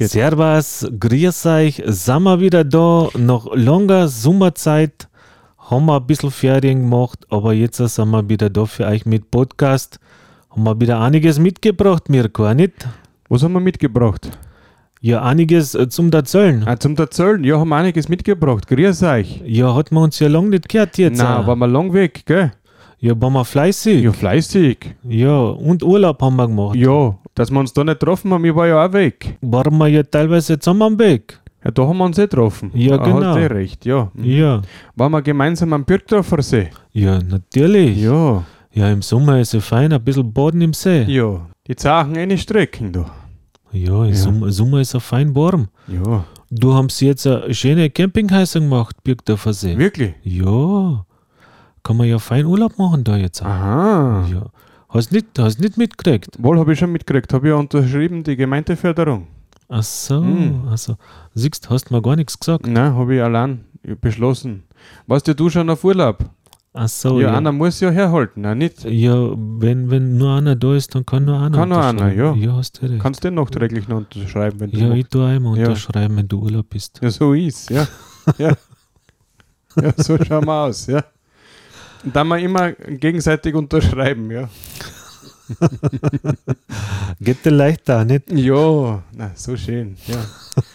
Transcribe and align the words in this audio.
Servus, 0.00 0.86
grüß 0.98 1.46
euch, 1.46 1.82
sind 1.84 2.22
wir 2.22 2.40
wieder 2.40 2.64
da, 2.64 3.08
nach 3.18 3.46
langer 3.52 4.08
Sommerzeit 4.08 5.08
haben 5.58 5.86
wir 5.86 5.96
ein 5.96 6.06
bisschen 6.06 6.30
Ferien 6.30 6.80
gemacht, 6.80 7.26
aber 7.28 7.52
jetzt 7.52 7.76
sind 7.76 8.10
wir 8.10 8.28
wieder 8.30 8.48
da 8.48 8.64
für 8.64 8.86
euch 8.86 9.04
mit 9.04 9.30
Podcast. 9.30 10.00
Haben 10.48 10.64
wir 10.64 10.80
wieder 10.80 11.00
einiges 11.00 11.38
mitgebracht, 11.38 12.08
Mirko, 12.08 12.54
nicht? 12.54 12.88
Was 13.28 13.42
haben 13.42 13.52
wir 13.52 13.60
mitgebracht? 13.60 14.38
Ja, 15.00 15.22
einiges 15.22 15.74
äh, 15.74 15.88
zum 15.88 16.10
Erzählen. 16.10 16.64
Ah, 16.66 16.76
zum 16.78 16.96
Erzählen, 16.96 17.42
ja, 17.44 17.58
haben 17.58 17.68
wir 17.68 17.76
einiges 17.76 18.08
mitgebracht. 18.08 18.66
Grüß 18.66 19.02
euch. 19.04 19.42
Ja, 19.46 19.74
hat 19.74 19.92
man 19.92 20.04
uns 20.04 20.18
ja 20.18 20.28
lange 20.28 20.48
nicht 20.50 20.68
gehört 20.68 20.98
jetzt. 20.98 21.18
Na, 21.18 21.46
waren 21.46 21.58
wir 21.58 21.68
lang 21.68 21.92
weg, 21.92 22.22
gell? 22.26 22.52
Ja, 23.00 23.20
waren 23.20 23.32
wir 23.34 23.44
fleißig. 23.44 24.02
Ja, 24.02 24.12
fleißig. 24.12 24.94
Ja, 25.08 25.38
und 25.38 25.84
Urlaub 25.84 26.20
haben 26.20 26.34
wir 26.36 26.48
gemacht. 26.48 26.74
Ja, 26.76 27.16
dass 27.34 27.50
wir 27.50 27.60
uns 27.60 27.72
da 27.72 27.84
nicht 27.84 28.00
getroffen 28.00 28.32
haben, 28.32 28.44
ich 28.44 28.54
war 28.54 28.66
ja 28.66 28.84
auch 28.84 28.92
weg. 28.92 29.36
Waren 29.40 29.78
wir 29.78 29.86
ja 29.86 30.02
teilweise 30.02 30.58
zusammen 30.58 30.82
am 30.82 30.98
Weg. 30.98 31.38
Ja, 31.64 31.70
da 31.70 31.86
haben 31.86 31.98
wir 31.98 32.04
uns 32.04 32.18
eh 32.18 32.22
getroffen. 32.22 32.72
Ja, 32.74 32.94
Ah, 32.98 33.04
genau. 33.04 33.22
Hat 33.26 33.36
eh 33.38 33.46
recht, 33.46 33.84
ja. 33.86 34.10
Mhm. 34.14 34.24
Ja. 34.24 34.62
Waren 34.96 35.12
wir 35.12 35.22
gemeinsam 35.22 35.72
am 35.74 35.84
Birkdorfer 35.84 36.42
See? 36.42 36.70
Ja, 36.92 37.20
natürlich. 37.20 37.98
Ja. 38.02 38.42
Ja. 38.72 38.90
im 38.90 39.02
Sommer 39.02 39.38
ist 39.40 39.54
es 39.54 39.64
fein, 39.64 39.92
ein 39.92 40.02
bisschen 40.02 40.32
baden 40.32 40.60
im 40.60 40.72
See. 40.72 41.02
Ja. 41.04 41.46
Die 41.68 41.76
Zachen 41.76 42.16
eine 42.16 42.36
Strecken 42.36 42.92
da. 42.92 43.06
Ja, 43.72 44.04
Ja. 44.04 44.14
Sommer, 44.14 44.50
Sommer 44.50 44.80
ist 44.80 44.94
es 44.94 45.02
fein 45.02 45.34
warm. 45.34 45.68
Ja. 45.86 46.24
Du 46.50 46.74
sie 46.90 47.06
jetzt 47.06 47.26
eine 47.26 47.52
schöne 47.52 47.90
Campinghäuser 47.90 48.60
gemacht, 48.60 48.96
Birkdorfer 49.04 49.52
See. 49.52 49.76
Wirklich? 49.76 50.14
Ja. 50.22 51.04
Kann 51.82 51.96
man 51.96 52.06
ja 52.08 52.18
fein 52.18 52.46
Urlaub 52.46 52.78
machen 52.78 53.04
da 53.04 53.16
jetzt. 53.16 53.42
Aha. 53.42 54.26
Ja. 54.32 54.46
Hast 54.88 55.12
nicht, 55.12 55.26
hast 55.38 55.60
nicht 55.60 55.76
mitgekriegt? 55.76 56.42
Wohl 56.42 56.58
habe 56.58 56.72
ich 56.72 56.78
schon 56.78 56.90
mitgekriegt. 56.92 57.32
Habe 57.34 57.48
ich 57.48 57.50
ja 57.50 57.56
unterschrieben, 57.58 58.22
die 58.24 58.36
Gemeindeförderung. 58.36 59.26
Ach 59.68 59.82
so, 59.82 60.22
Mm. 60.22 60.66
also, 60.70 60.96
siehst, 61.34 61.68
hast 61.68 61.90
mir 61.90 62.00
gar 62.00 62.16
nichts 62.16 62.38
gesagt. 62.38 62.66
Nein, 62.66 62.94
habe 62.94 63.16
ich 63.16 63.22
allein 63.22 63.64
beschlossen. 64.00 64.62
Warst 65.06 65.28
ja 65.28 65.34
du 65.34 65.50
schon 65.50 65.68
auf 65.68 65.84
Urlaub? 65.84 66.24
Ach 66.74 66.88
so, 66.88 67.20
ja, 67.20 67.28
ja. 67.28 67.36
einer 67.36 67.50
muss 67.50 67.80
ja 67.80 67.90
herhalten, 67.90 68.42
nein, 68.42 68.58
nicht? 68.58 68.84
Ja, 68.84 69.30
wenn, 69.34 69.90
wenn 69.90 70.16
nur 70.18 70.34
einer 70.36 70.54
da 70.54 70.74
ist, 70.76 70.94
dann 70.94 71.04
kann 71.06 71.24
nur 71.24 71.38
einer 71.40 71.56
Kann 71.56 71.70
nur 71.70 71.82
einer, 71.82 72.12
ja. 72.12 72.34
Ja, 72.34 72.56
hast 72.56 72.80
du 72.82 72.86
recht. 72.86 73.02
Kannst 73.02 73.24
du 73.24 73.28
den 73.28 73.34
nachträglich 73.34 73.88
noch 73.88 73.96
unterschreiben, 73.98 74.60
wenn 74.60 74.70
du 74.70 74.78
ja, 74.78 74.92
ich 74.92 75.08
tue 75.08 75.26
einmal 75.26 75.58
Ja. 75.58 75.68
unterschreiben, 75.68 76.16
wenn 76.16 76.28
du 76.28 76.40
Urlaub 76.40 76.68
bist. 76.70 77.00
Ja, 77.02 77.10
so 77.10 77.32
ist 77.32 77.70
ja. 77.70 77.86
ja. 78.38 78.52
Ja, 79.80 79.92
so 79.96 80.22
schauen 80.22 80.46
wir 80.46 80.52
aus, 80.64 80.86
ja. 80.86 81.04
Und 82.04 82.14
dann 82.14 82.28
wir 82.28 82.38
immer 82.38 82.72
gegenseitig 82.72 83.54
unterschreiben, 83.54 84.30
ja. 84.30 84.48
Geht 87.20 87.44
dir 87.44 87.50
leichter, 87.50 88.04
nicht? 88.04 88.30
Ja, 88.30 89.02
na, 89.16 89.30
so 89.34 89.56
schön, 89.56 89.96
ja. 90.06 90.16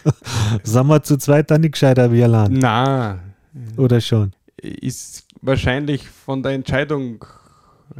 Sind 0.64 0.86
wir 0.88 1.02
zu 1.02 1.16
zweit 1.16 1.50
auch 1.52 1.58
nicht 1.58 1.72
gescheiter 1.72 2.10
wie 2.10 2.24
allein? 2.24 2.52
Na, 2.52 3.20
Oder 3.76 4.00
schon? 4.00 4.32
ist 4.64 5.23
wahrscheinlich 5.44 6.08
von 6.08 6.42
der 6.42 6.52
Entscheidung 6.52 7.24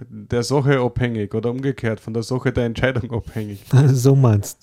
der 0.08 0.42
Sache 0.42 0.80
abhängig 0.80 1.34
oder 1.34 1.50
umgekehrt, 1.50 2.00
von 2.00 2.14
der 2.14 2.22
Sache 2.22 2.52
der 2.52 2.64
Entscheidung 2.64 3.12
abhängig. 3.12 3.64
so 3.88 4.16
meinst 4.16 4.58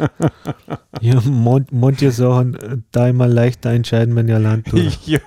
Ja, 1.02 1.22
man, 1.22 1.68
manche 1.72 2.12
Sachen 2.12 2.56
äh, 2.56 2.78
da 2.92 3.08
immer 3.08 3.28
leichter 3.28 3.70
entscheiden, 3.72 4.16
wenn 4.16 4.28
ich 4.28 4.36
allein 4.36 4.64
tue. 4.64 4.92
ja. 5.06 5.20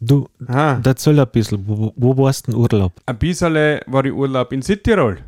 Du, 0.00 0.28
Ah, 0.46 0.80
erzähl 0.84 1.18
ein 1.18 1.26
bisschen, 1.32 1.64
wo, 1.66 1.92
wo 1.96 2.16
warst 2.16 2.46
du 2.46 2.56
Urlaub? 2.56 2.92
ein 3.06 3.18
bisschen 3.18 3.54
war 3.86 4.04
ich 4.04 4.12
Urlaub 4.12 4.52
in 4.52 4.62
Südtirol. 4.62 5.18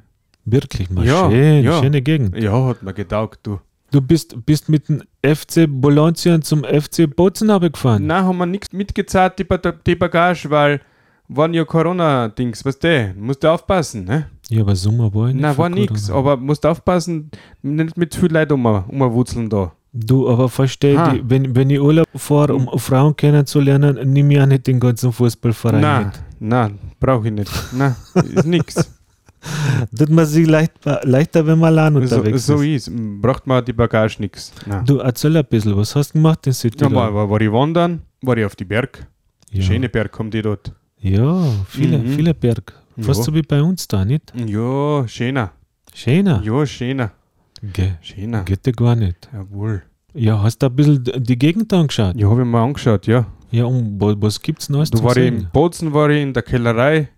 Wirklich 0.44 0.90
mal 0.90 1.04
Ja, 1.04 1.28
schön, 1.28 1.64
ja. 1.64 1.80
schöne 1.82 2.02
Gegend. 2.02 2.36
Ja, 2.36 2.66
hat 2.66 2.82
mir 2.82 2.94
getaugt, 2.94 3.40
du. 3.42 3.58
Du 3.90 4.00
bist, 4.00 4.36
bist 4.46 4.68
mit 4.68 4.88
dem 4.88 5.02
FC 5.24 5.66
Bologna 5.68 6.40
zum 6.40 6.64
FC 6.64 7.14
Bozen 7.14 7.48
gefahren. 7.60 8.06
Nein, 8.06 8.24
haben 8.24 8.38
wir 8.38 8.46
nichts 8.46 8.72
mitgezahlt, 8.72 9.38
die, 9.38 9.46
die 9.86 9.94
Bagage, 9.96 10.48
weil 10.50 10.80
waren 11.28 11.54
ja 11.54 11.64
Corona-Dings, 11.64 12.64
weißt 12.64 12.84
du, 12.84 13.14
musst 13.18 13.42
du 13.44 13.48
aufpassen, 13.48 14.04
ne? 14.04 14.26
Ja, 14.48 14.62
aber 14.62 14.74
Sommer 14.74 15.14
war 15.14 15.28
ich 15.28 15.34
nicht. 15.34 15.42
Nein, 15.42 15.58
war 15.58 15.68
nichts, 15.68 16.10
aber 16.10 16.36
musst 16.36 16.66
aufpassen, 16.66 17.30
nicht 17.62 17.96
mit 17.96 18.14
viel 18.14 18.32
Leid 18.32 18.50
um, 18.52 18.66
umwurzeln 18.66 19.48
da. 19.48 19.72
Du, 19.92 20.28
aber 20.28 20.48
versteh, 20.48 20.96
Ha. 20.96 21.12
die, 21.12 21.28
wenn, 21.28 21.54
wenn 21.56 21.70
ich 21.70 21.80
Urlaub 21.80 22.06
fahre, 22.14 22.54
um 22.54 22.68
Frauen 22.78 23.16
kennenzulernen, 23.16 24.12
nehme 24.12 24.34
ich 24.34 24.40
auch 24.40 24.46
nicht 24.46 24.66
den 24.66 24.78
ganzen 24.78 25.12
Fußballverein 25.12 25.80
Nein, 25.80 26.04
mit. 26.06 26.22
nein, 26.40 26.78
brauche 27.00 27.26
ich 27.28 27.32
nicht. 27.34 27.50
Nein, 27.72 27.94
ist 28.14 28.46
nix. 28.46 28.90
Tut 29.96 30.10
man 30.10 30.26
sich 30.26 30.46
leicht, 30.46 30.72
leichter, 31.04 31.46
wenn 31.46 31.58
man 31.58 31.68
allein 31.78 31.94
so 31.94 32.16
unterwegs 32.16 32.46
so 32.46 32.60
ist. 32.60 32.88
ist. 32.88 33.20
Braucht 33.22 33.46
man 33.46 33.64
die 33.64 33.72
Bagage. 33.72 34.16
Nein. 34.66 34.84
Du, 34.84 34.98
erzähl 34.98 35.36
ein 35.36 35.44
bisschen, 35.46 35.76
was 35.76 35.94
hast 35.96 36.10
du 36.10 36.18
gemacht 36.18 36.46
in 36.46 36.50
Ja, 36.50 36.54
Südtirol? 36.54 36.94
war, 36.94 37.14
war, 37.14 37.30
war 37.30 37.40
ich 37.40 37.50
wandern, 37.50 38.02
war 38.22 38.36
ich 38.36 38.44
auf 38.44 38.54
die 38.56 38.64
Berg. 38.64 39.06
ja. 39.50 39.62
Schöne 39.62 39.88
Berg 39.88 40.18
haben 40.18 40.30
die 40.30 40.42
dort. 40.42 40.72
ja, 41.00 41.42
viele, 41.68 41.98
Mhm. 41.98 42.06
viele 42.08 42.34
Berg. 42.34 42.72
Fast 43.00 43.20
Ja. 43.20 43.24
so 43.24 43.34
wie 43.34 43.42
bei 43.42 43.62
uns 43.62 43.88
da, 43.88 44.04
nicht? 44.04 44.32
Ja, 44.46 45.08
schöner. 45.08 45.52
Schöner. 45.94 46.42
Ja, 46.44 46.66
schöner. 46.66 47.12
Geh, 47.62 47.92
Schöner. 48.02 48.42
geht 48.44 48.64
dir 48.66 48.72
gar 48.72 48.94
nicht. 48.96 49.28
Jawohl. 49.32 49.82
Ja, 50.14 50.42
hast 50.42 50.58
du 50.62 50.66
ein 50.66 50.76
bisschen 50.76 51.04
die 51.18 51.38
Gegend 51.38 51.72
angeschaut? 51.72 52.16
Ja, 52.16 52.28
habe 52.28 52.40
ich 52.42 52.46
mir 52.46 52.58
angeschaut, 52.60 53.06
ja. 53.06 53.26
Ja, 53.50 53.64
und 53.64 54.00
was, 54.00 54.16
was 54.20 54.40
gibt's 54.42 54.68
Neues 54.68 54.90
Du 54.90 54.98
zu 54.98 55.04
war 55.04 55.10
ich 55.10 55.22
sehen? 55.22 55.36
in 55.38 55.48
Bozen, 55.52 55.92
war 55.92 56.08
ich 56.10 56.22
in 56.22 56.32
der 56.32 56.42
Kellerei. 56.42 57.08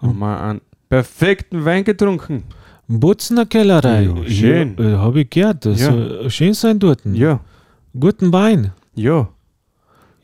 Haben 0.00 0.18
wir 0.18 0.40
einen 0.40 0.60
perfekten 0.88 1.64
Wein 1.64 1.84
getrunken. 1.84 2.44
Butzener 2.88 3.46
Kellerei. 3.46 4.02
Ja, 4.04 4.28
schön. 4.30 4.76
Ja, 4.78 4.84
äh, 4.84 4.96
Habe 4.96 5.20
ich 5.22 5.30
gehört. 5.30 5.64
Das 5.66 5.80
Ja. 5.80 6.30
schön 6.30 6.54
sein 6.54 6.78
dort. 6.78 7.00
Ja, 7.04 7.40
Guten 7.98 8.32
Wein. 8.32 8.72
ja, 8.94 9.28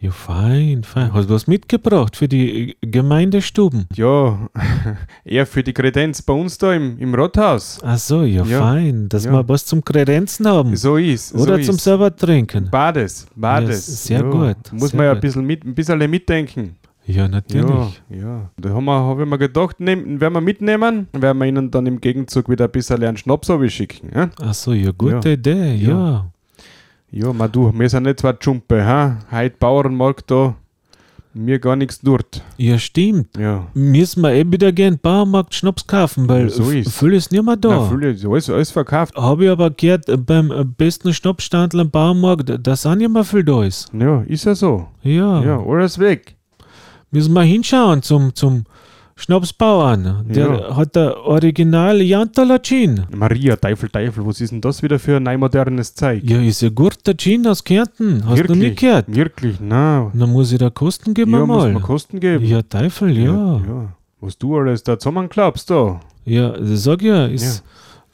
Ja, 0.00 0.10
fein, 0.10 0.82
fein. 0.82 1.12
Hast 1.14 1.30
du 1.30 1.34
was 1.34 1.46
mitgebracht 1.46 2.16
für 2.16 2.26
die 2.28 2.70
äh, 2.70 2.74
Gemeindestuben? 2.82 3.86
ja. 3.94 4.48
Eher 5.24 5.46
für 5.46 5.62
die 5.62 5.72
Kredenz 5.72 6.20
bei 6.22 6.32
uns 6.32 6.58
da 6.58 6.72
im, 6.74 6.98
im 6.98 7.14
Rathaus. 7.14 7.78
Ach 7.84 7.96
so, 7.98 8.22
ja, 8.24 8.44
Ja. 8.44 8.58
fein. 8.60 9.08
Dass 9.08 9.24
Ja. 9.26 9.32
wir 9.32 9.48
was 9.48 9.64
zum 9.64 9.84
Kredenzen 9.84 10.46
haben. 10.48 10.74
So 10.76 10.96
ist. 10.96 11.32
Oder 11.34 11.56
so 11.58 11.62
zum 11.66 11.74
ist. 11.76 11.84
selber 11.84 12.14
trinken. 12.14 12.68
Bades, 12.70 13.26
Bades. 13.36 14.08
Ja, 14.08 14.18
sehr 14.20 14.22
gut, 14.28 14.72
Muss 14.72 14.90
sehr 14.90 14.96
man 14.98 15.06
ja 15.06 15.10
ein 15.12 15.16
gut. 15.16 15.20
bisschen, 15.22 15.44
mit, 15.46 15.64
ein 15.64 15.74
bisschen 15.74 16.10
mitdenken. 16.10 16.76
Ja, 17.06 17.26
natürlich. 17.28 18.02
Ja, 18.08 18.16
ja. 18.16 18.50
Da 18.56 18.70
haben 18.70 18.84
wir, 18.84 18.92
habe 18.92 19.22
ich 19.24 19.28
mir 19.28 19.38
gedacht, 19.38 19.80
nehm, 19.80 20.20
werden 20.20 20.34
wir 20.34 20.40
mitnehmen, 20.40 21.08
werden 21.12 21.38
wir 21.38 21.46
ihnen 21.46 21.70
dann 21.70 21.86
im 21.86 22.00
Gegenzug 22.00 22.48
wieder 22.48 22.66
ein 22.66 22.70
bisschen 22.70 23.02
einen 23.02 23.16
Schnaps 23.16 23.50
schicken. 23.68 24.10
Ja, 24.14 24.30
Ach 24.40 24.54
so, 24.54 24.72
ja, 24.72 24.92
gute 24.96 25.28
Ja. 25.30 25.34
Idee, 25.34 25.74
ja. 25.74 25.88
Ja. 25.90 26.26
ja 27.10 27.32
ma 27.32 27.48
du, 27.48 27.72
wir 27.76 27.88
sind 27.88 28.04
nicht 28.04 28.20
zwei 28.20 28.34
Jumpe, 28.40 28.84
ha? 28.86 29.18
Heute 29.32 29.56
Bauernmarkt 29.58 30.30
da, 30.30 30.54
mir 31.34 31.58
gar 31.58 31.74
nichts 31.76 32.00
dort. 32.00 32.40
Ja, 32.56 32.78
stimmt. 32.78 33.36
Ja. 33.36 33.66
Müssen 33.74 34.20
wir 34.22 34.32
eh 34.32 34.44
wieder 34.48 34.70
gehen, 34.70 34.98
Baumarkt 35.02 35.54
Schnaps 35.54 35.86
kaufen, 35.86 36.28
weil 36.28 36.44
Ja, 36.44 36.48
so 36.50 36.70
ist. 36.70 36.92
viel 36.96 37.14
ist 37.14 37.32
nicht 37.32 37.42
mehr 37.44 37.56
Da. 37.56 37.68
Na, 37.70 37.88
viele, 37.88 38.10
ist 38.10 38.24
alles, 38.24 38.48
alles 38.48 38.70
verkauft. 38.70 39.16
Habe 39.16 39.46
ich 39.46 39.50
aber 39.50 39.70
gehört, 39.70 40.04
beim 40.26 40.74
besten 40.76 41.12
Schnapsstandl 41.12 41.80
am 41.80 41.90
Baumarkt, 41.90 42.52
da 42.60 42.76
sind 42.76 43.00
ja 43.00 43.08
mal 43.08 43.24
viel 43.24 43.42
da 43.42 43.64
ist. 43.64 43.90
Ja, 43.92 44.22
ist 44.22 44.44
ja 44.44 44.54
so. 44.54 44.86
Ja. 45.02 45.42
Ja, 45.42 45.58
alles 45.60 45.98
weg. 45.98 46.36
Müssen 47.12 47.32
wir 47.34 47.42
hinschauen 47.42 48.02
zum, 48.02 48.34
zum 48.34 48.64
Schnapsbauern. 49.16 50.24
Der 50.28 50.46
Ja. 50.46 50.76
hat 50.76 50.96
der 50.96 51.16
Original 51.24 52.00
Jantaler 52.02 52.60
Gin. 52.60 53.04
Maria, 53.14 53.56
Teufel, 53.56 53.88
Teufel, 53.88 54.26
was 54.26 54.40
ist 54.40 54.50
denn 54.52 54.60
das 54.60 54.82
wieder 54.82 54.98
für 54.98 55.16
ein 55.16 55.22
neumodernes 55.22 55.94
Zeug? 55.94 56.22
Ja, 56.24 56.40
ist 56.40 56.60
ja 56.62 56.70
guter 56.70 57.14
Gin 57.16 57.46
aus 57.46 57.62
Kärnten. 57.62 58.22
Hast 58.26 58.48
du 58.48 58.54
nicht 58.54 58.78
gehört? 58.80 59.04
Wirklich, 59.14 59.56
na. 59.60 60.10
Dann 60.12 60.30
muss 60.30 60.52
ich 60.52 60.58
da 60.58 60.70
Kosten 60.70 61.14
geben 61.14 61.32
Ja, 61.32 61.46
muss 61.46 61.62
mal. 61.64 61.72
man 61.72 61.82
Kosten 61.82 62.18
geben. 62.20 62.44
Ja, 62.44 62.62
Teufel, 62.62 63.16
ja. 63.16 63.32
ja. 63.66 63.88
Was 64.20 64.36
du 64.38 64.56
alles 64.56 64.82
da 64.82 64.98
zusammenklappst 64.98 65.70
da. 65.70 66.00
Ja, 66.24 66.54
sag 66.60 67.02
ja, 67.02 67.26
ist, 67.26 67.62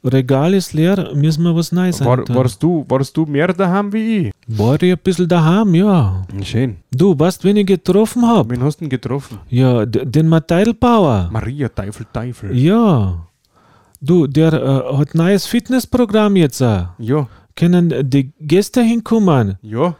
Regal 0.04 0.54
ist 0.54 0.72
leer, 0.74 1.10
müssen 1.14 1.42
wir 1.42 1.54
was 1.56 1.72
Neues 1.72 2.00
War, 2.04 2.18
eintun. 2.18 2.36
warst, 2.36 2.62
du, 2.62 2.84
warst 2.88 3.16
du 3.16 3.26
mehr 3.26 3.52
daheim 3.52 3.92
wie 3.92 4.16
ich? 4.28 4.32
War 4.46 4.80
ich 4.82 4.92
ein 4.92 4.98
bisschen 5.02 5.28
daheim, 5.28 5.74
ja. 5.74 6.22
Schön. 6.42 6.76
Du, 6.90 7.18
weißt, 7.18 7.42
wen 7.44 7.56
ich 7.56 7.66
getroffen 7.66 8.26
hab? 8.26 8.48
Wen 8.50 8.62
hast 8.62 8.76
du 8.76 8.84
denn 8.84 8.90
getroffen? 8.90 9.38
Ja, 9.48 9.84
den 9.86 10.28
Matteilbauer. 10.28 11.28
Maria, 11.32 11.68
Teufel, 11.68 12.06
Teufel. 12.12 12.56
Ja. 12.56 13.26
Du, 14.00 14.26
der 14.28 14.52
äh, 14.52 14.96
hat 14.96 15.14
ein 15.14 15.18
neues 15.18 15.46
Fitnessprogramm 15.46 16.36
jetzt. 16.36 16.60
Ja, 16.60 16.94
Können 17.56 18.08
die 18.08 18.30
Gäste 18.40 18.82
hinkommen? 18.82 19.56
ja. 19.62 19.96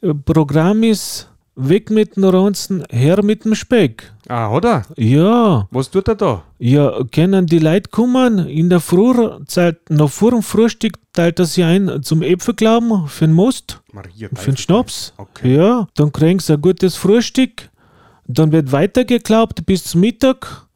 Äh, 0.00 0.14
Programm 0.14 0.82
ist 0.82 1.28
weg 1.54 1.90
mit 1.90 2.16
den 2.16 2.24
Ronzen, 2.24 2.84
her 2.90 3.22
mit 3.22 3.44
dem 3.44 3.54
Speck. 3.54 4.12
Ah, 4.28 4.50
hat 4.50 4.64
er? 4.64 4.86
Ja, 4.96 5.68
Was 5.70 5.90
tut 5.90 6.08
er 6.08 6.14
da? 6.14 6.42
ja, 6.58 7.02
können 7.12 7.46
die 7.46 7.58
Leute 7.58 7.90
kommen? 7.90 8.46
In 8.48 8.70
der 8.70 8.80
Früh, 8.80 9.28
zahlt, 9.46 9.90
noch 9.90 10.10
vor 10.10 10.30
dem 10.30 10.42
Frühstück 10.42 10.94
teilt 11.12 11.38
er 11.38 11.44
sie 11.44 11.62
ein 11.64 12.02
zum 12.02 12.22
Äpfelglauben 12.22 13.06
für 13.08 13.26
den 13.26 13.34
Most, 13.34 13.82
Maria, 13.92 14.28
für 14.34 14.52
den 14.52 14.56
Schnaps. 14.56 15.12
Okay. 15.18 15.56
Ja, 15.56 15.88
dann 15.94 16.10
kriegen 16.12 16.38
sie 16.38 16.54
ein 16.54 16.62
gutes 16.62 16.96
Frühstück. 16.96 17.68
Dann 18.26 18.52
wird 18.52 18.72
weitergeklaubt 18.72 19.66
bis 19.66 19.84
zum 19.84 20.00
Mittag. 20.00 20.66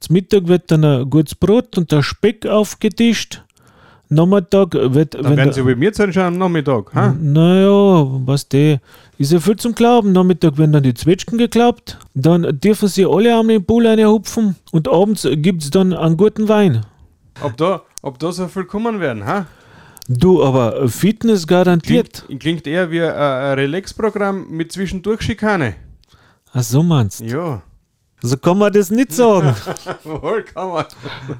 Zum 0.00 0.14
Mittag 0.14 0.48
wird 0.48 0.70
dann 0.70 0.84
ein 0.84 1.08
gutes 1.10 1.34
Brot 1.34 1.76
und 1.78 1.92
der 1.92 2.02
Speck 2.02 2.46
aufgetischt. 2.46 3.44
Nachmittag 4.08 4.74
wird. 4.74 5.14
Dann 5.14 5.36
werden 5.36 5.52
sie 5.52 5.66
wie 5.66 5.74
mir 5.74 5.92
sein 5.92 6.12
schon 6.12 6.22
am 6.22 6.38
Nachmittag. 6.38 6.94
Ha? 6.94 7.14
Naja, 7.20 8.06
was 8.24 8.48
der. 8.48 8.80
Ist 9.18 9.32
ja 9.32 9.40
viel 9.40 9.56
zum 9.56 9.74
Glauben. 9.74 10.12
Nachmittag 10.12 10.56
werden 10.58 10.72
dann 10.72 10.82
die 10.82 10.94
Zwetschgen 10.94 11.38
geklappt. 11.38 11.98
Dann 12.14 12.58
dürfen 12.60 12.88
sie 12.88 13.04
alle 13.04 13.34
am 13.34 13.48
den 13.48 13.64
Pool 13.64 13.86
reinhupfen. 13.86 14.56
Und 14.72 14.88
abends 14.88 15.26
gibt 15.36 15.62
es 15.62 15.70
dann 15.70 15.92
einen 15.92 16.16
guten 16.16 16.48
Wein. 16.48 16.86
Ob, 17.42 17.56
da, 17.56 17.82
ob 18.02 18.18
da 18.18 18.32
so 18.32 18.48
viel 18.48 18.64
kommen 18.64 19.00
werden, 19.00 19.26
ha? 19.26 19.46
Du, 20.08 20.42
aber 20.42 20.88
Fitness 20.88 21.46
garantiert. 21.46 22.24
Klingt, 22.26 22.40
klingt 22.40 22.66
eher 22.66 22.90
wie 22.90 23.02
ein, 23.02 23.12
ein 23.12 23.58
Relax-Programm 23.58 24.48
mit 24.50 24.72
zwischendurch 24.72 25.20
Schikane. 25.20 25.74
Ach 26.52 26.62
so 26.62 26.82
meinst 26.82 27.20
Ja. 27.20 27.62
So 28.20 28.36
kann 28.36 28.58
man 28.58 28.72
das 28.72 28.90
nicht 28.90 29.12
sagen. 29.12 29.54
Wohl 30.04 30.42
kann 30.42 30.68
man. 30.70 30.84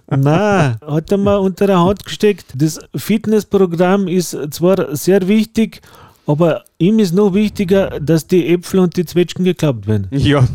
Nein, 0.08 0.76
hat 0.86 1.10
er 1.10 1.18
mal 1.18 1.36
unter 1.36 1.66
der 1.66 1.80
Hand 1.80 2.04
gesteckt. 2.04 2.46
Das 2.54 2.78
Fitnessprogramm 2.94 4.06
ist 4.06 4.36
zwar 4.50 4.94
sehr 4.94 5.26
wichtig, 5.26 5.80
aber 6.26 6.64
ihm 6.78 6.98
ist 6.98 7.14
noch 7.14 7.34
wichtiger, 7.34 7.98
dass 8.00 8.26
die 8.26 8.46
Äpfel 8.48 8.80
und 8.80 8.96
die 8.96 9.04
Zwetschgen 9.04 9.44
geklappt 9.44 9.86
werden. 9.88 10.06
Ja. 10.10 10.46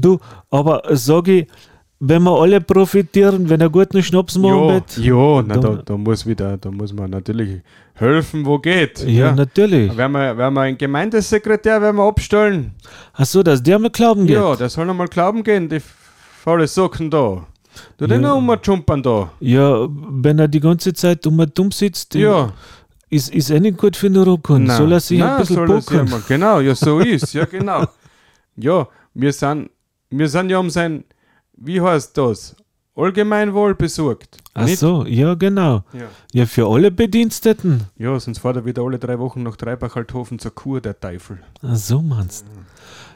Du, 0.00 0.20
aber 0.50 0.82
sag 0.90 1.28
ich, 1.28 1.48
wenn 2.00 2.22
wir 2.22 2.38
alle 2.40 2.60
profitieren, 2.60 3.48
wenn 3.48 3.60
er 3.60 3.70
guten 3.70 4.02
Schnaps 4.02 4.36
machen 4.36 4.54
Ja, 4.68 4.68
wird. 4.74 4.96
ja 4.98 5.42
na, 5.46 5.54
da, 5.54 5.60
Dann- 5.68 5.82
da 5.84 5.96
muss 5.96 6.26
wieder, 6.26 6.56
da 6.58 6.70
muss 6.70 6.92
man 6.92 7.10
natürlich 7.10 7.62
helfen, 7.94 8.44
wo 8.44 8.58
geht. 8.58 9.04
Ja, 9.06 9.32
natürlich. 9.32 9.96
Werden 9.96 10.12
wir, 10.12 10.36
werden 10.36 10.54
wir 10.54 10.60
einen 10.62 10.76
Gemeindesekretär 10.78 11.80
werden 11.80 11.96
wir 11.96 12.04
abstellen? 12.08 12.72
Ach 13.14 13.24
so, 13.24 13.42
dass 13.42 13.62
der 13.62 13.78
mal 13.78 13.90
glauben 13.90 14.26
geht. 14.26 14.36
Ja, 14.36 14.56
der 14.56 14.68
soll 14.68 14.86
noch 14.86 14.94
mal 14.94 15.08
glauben 15.08 15.42
gehen, 15.42 15.68
die 15.68 15.80
faule 16.42 16.66
Socken 16.66 17.10
da. 17.10 17.46
Du 17.96 18.06
den 18.06 18.22
Ja. 18.22 18.28
noch 18.28 18.36
umjumpern 18.38 19.02
da. 19.02 19.30
Ja, 19.40 19.86
wenn 19.90 20.38
er 20.38 20.48
die 20.48 20.60
ganze 20.60 20.92
Zeit 20.92 21.26
um 21.26 21.44
dumm 21.54 21.70
sitzt, 21.72 22.14
Ja. 22.14 22.52
ist, 23.10 23.32
ist 23.34 23.50
eh 23.50 23.60
nicht 23.60 23.78
gut 23.78 23.96
für 23.96 24.10
den 24.10 24.22
Rücken. 24.22 24.64
Nein. 24.64 24.76
Soll 24.76 24.92
er 24.92 25.00
sich 25.00 25.22
ein 25.22 25.28
Nein, 25.28 25.38
bisschen 25.40 25.58
er 25.70 25.80
sich 25.80 25.86
bocken? 25.90 26.22
Genau, 26.28 26.60
ja, 26.60 26.74
so 26.74 26.98
ist, 27.00 27.32
ja, 27.34 27.44
genau. 27.46 27.84
Ja, 28.56 28.86
wir 29.14 29.32
sind, 29.32 29.70
wir 30.10 30.28
sind 30.28 30.50
ja 30.50 30.58
um 30.58 30.70
sein, 30.70 31.04
wie 31.56 31.80
heißt 31.80 32.16
das? 32.16 32.56
Allgemeinwohl 32.96 33.74
besorgt. 33.74 34.38
Ach 34.54 34.64
Nicht? 34.66 34.78
so, 34.78 35.04
ja, 35.04 35.34
genau. 35.34 35.82
Ja. 35.92 36.06
Ja, 36.32 36.46
für 36.46 36.66
alle 36.68 36.90
Bediensteten. 36.92 37.82
ja, 37.98 38.18
sonst 38.20 38.38
fährt 38.38 38.56
er 38.56 38.64
wieder 38.64 38.82
alle 38.82 38.98
drei 39.00 39.18
Wochen 39.18 39.42
nach 39.42 39.56
Treibach-Althofen 39.56 40.38
zur 40.38 40.54
Kur, 40.54 40.80
der 40.80 40.98
Teufel. 40.98 41.38
Ach 41.62 41.74
so 41.74 42.00
meinst 42.00 42.46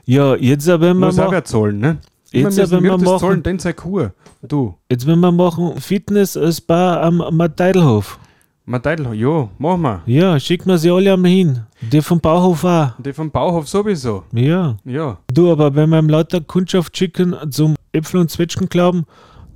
Ja, 0.05 0.35
jetzt 0.35 0.69
aber 0.69 0.89
wenn 0.89 0.99
wir, 0.99 1.07
Muss 1.07 1.19
auch 1.21 1.31
wer 1.31 1.45
zahlen, 1.45 1.79
ne? 1.79 1.99
Jetzt 2.33 2.57
müssen 2.57 2.83
wir 2.83 2.99
machen- 2.99 3.19
zahlen, 3.21 3.43
denn 3.43 3.59
sei 3.61 3.73
Kur. 3.73 4.13
Du, 4.43 4.75
jetzt 4.91 5.07
wenn 5.07 5.21
wir 5.21 5.31
machen 5.33 5.81
Fitness-Spa 5.81 7.01
am 7.03 7.23
Mateidelhof. 7.37 8.19
Mateil, 8.67 9.15
ja, 9.15 9.49
machen 9.57 9.81
wir. 9.81 10.03
Ja, 10.05 10.39
schicken 10.39 10.69
wir 10.69 10.77
sie 10.77 10.91
alle 10.91 11.15
einmal 11.15 11.31
hin. 11.31 11.61
Die 11.81 12.03
vom 12.03 12.21
Bauhof 12.21 12.65
auch. 12.65 12.91
Die 12.99 13.15
vom 13.15 13.31
Bauhof 13.31 13.67
sowieso. 13.67 14.25
Ja. 14.33 14.77
Ja. 14.85 15.17
Du, 15.33 15.51
aber 15.51 15.75
wenn 15.75 15.89
wir 15.89 15.99
ihm 16.01 16.11
lauter 16.11 16.43
Kundschaft 16.43 16.95
schicken 16.95 17.35
zum 17.51 17.77
Äpfel 17.99 18.21
und 18.21 18.31
Zwetschgen 18.31 18.69
glauben, 18.69 19.05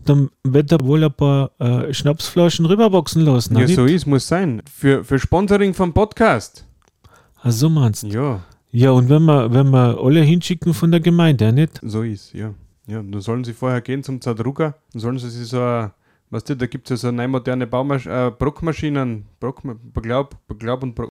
dann 0.05 0.31
wird 0.45 0.73
er 0.73 0.81
wohl 0.81 1.05
ein 1.05 1.13
paar 1.13 1.53
äh, 1.59 1.93
Schnapsflaschen 1.93 2.67
rüberwachsen 2.67 3.23
lassen. 3.23 3.55
Ja, 3.55 3.67
nicht? 3.67 3.75
so 3.75 3.85
ist, 3.85 4.07
muss 4.07 4.27
sein. 4.29 4.63
Für, 4.71 5.05
für 5.05 5.19
Sponsoring 5.19 5.75
vom 5.75 5.93
Podcast. 5.93 6.67
Ach 7.43 7.51
so 7.51 7.69
meinst 7.69 8.03
Ja, 8.05 8.41
Ja, 8.71 8.91
und 8.91 9.09
wenn 9.09 9.25
wir, 9.25 9.53
wenn 9.53 9.71
wir 9.71 9.99
alle 10.01 10.21
hinschicken 10.23 10.75
von 10.75 10.91
der 10.91 11.01
Gemeinde, 11.01 11.53
nicht? 11.53 11.81
so 11.83 12.03
ist, 12.03 12.33
ja. 12.33 12.55
Ja, 12.87 13.03
dann 13.03 13.21
sollen 13.21 13.45
sie 13.45 13.53
vorher 13.53 13.81
gehen 13.81 14.03
zum 14.03 14.21
Zadrucker, 14.21 14.75
dann 14.93 15.01
sollen 15.01 15.19
sie 15.19 15.31
sich 15.31 15.49
so 15.49 15.63
ein, 15.63 15.93
weißt 16.31 16.51
du, 16.51 16.57
da 16.57 16.67
gibt 16.67 16.91
es 16.91 16.91
ja 16.91 16.97
so 16.97 17.09
eine 17.09 17.29
moderne 17.29 17.67
Baumasch 17.67 18.07
äh, 18.07 18.31
Brockmaschinen, 18.37 19.27
Brock, 19.39 19.63
Beglaub, 19.95 20.37
Beglaub 20.49 20.83
und 20.83 20.95
Brock. 20.95 21.09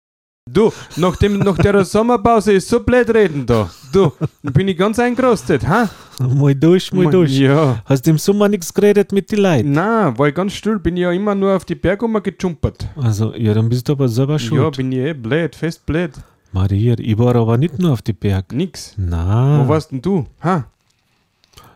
Du, 0.52 0.72
nach, 0.96 1.16
dem, 1.16 1.38
nach 1.38 1.56
der 1.58 1.84
Sommerpause 1.84 2.52
ist 2.54 2.68
so 2.68 2.80
blöd 2.80 3.08
reden 3.14 3.46
da. 3.46 3.70
Du, 3.92 4.12
bin 4.42 4.66
ich 4.68 4.76
ganz 4.76 4.98
eingerostet, 4.98 5.66
ha? 5.68 5.88
Mal 6.18 6.54
durch, 6.54 6.92
mal 6.92 7.10
durch. 7.10 7.38
Ja. 7.38 7.80
Hast 7.84 8.06
du 8.06 8.10
im 8.10 8.18
Sommer 8.18 8.48
nichts 8.48 8.72
geredet 8.74 9.12
mit 9.12 9.30
den 9.30 9.40
Leuten? 9.40 9.72
Na, 9.72 10.16
war 10.18 10.28
ich 10.28 10.34
ganz 10.34 10.52
still, 10.54 10.78
bin 10.78 10.96
ich 10.96 11.02
ja 11.02 11.12
immer 11.12 11.34
nur 11.34 11.54
auf 11.54 11.64
die 11.64 11.74
Berge 11.76 12.06
gejumpert. 12.20 12.88
Also, 12.96 13.34
ja, 13.34 13.54
dann 13.54 13.68
bist 13.68 13.88
du 13.88 13.92
aber 13.92 14.08
selber 14.08 14.34
Ja, 14.34 14.38
schuld. 14.40 14.76
bin 14.76 14.90
ich 14.92 14.98
eh 14.98 15.12
blöd, 15.14 15.54
fest 15.54 15.86
blöd. 15.86 16.12
Maria, 16.52 16.94
ich 16.98 17.16
war 17.16 17.36
aber 17.36 17.56
nicht 17.56 17.78
nur 17.78 17.92
auf 17.92 18.02
die 18.02 18.12
Berg. 18.12 18.52
Nix. 18.52 18.94
Na. 18.96 19.64
Wo 19.64 19.68
warst 19.68 19.92
denn 19.92 20.02
du? 20.02 20.26
Ha? 20.42 20.64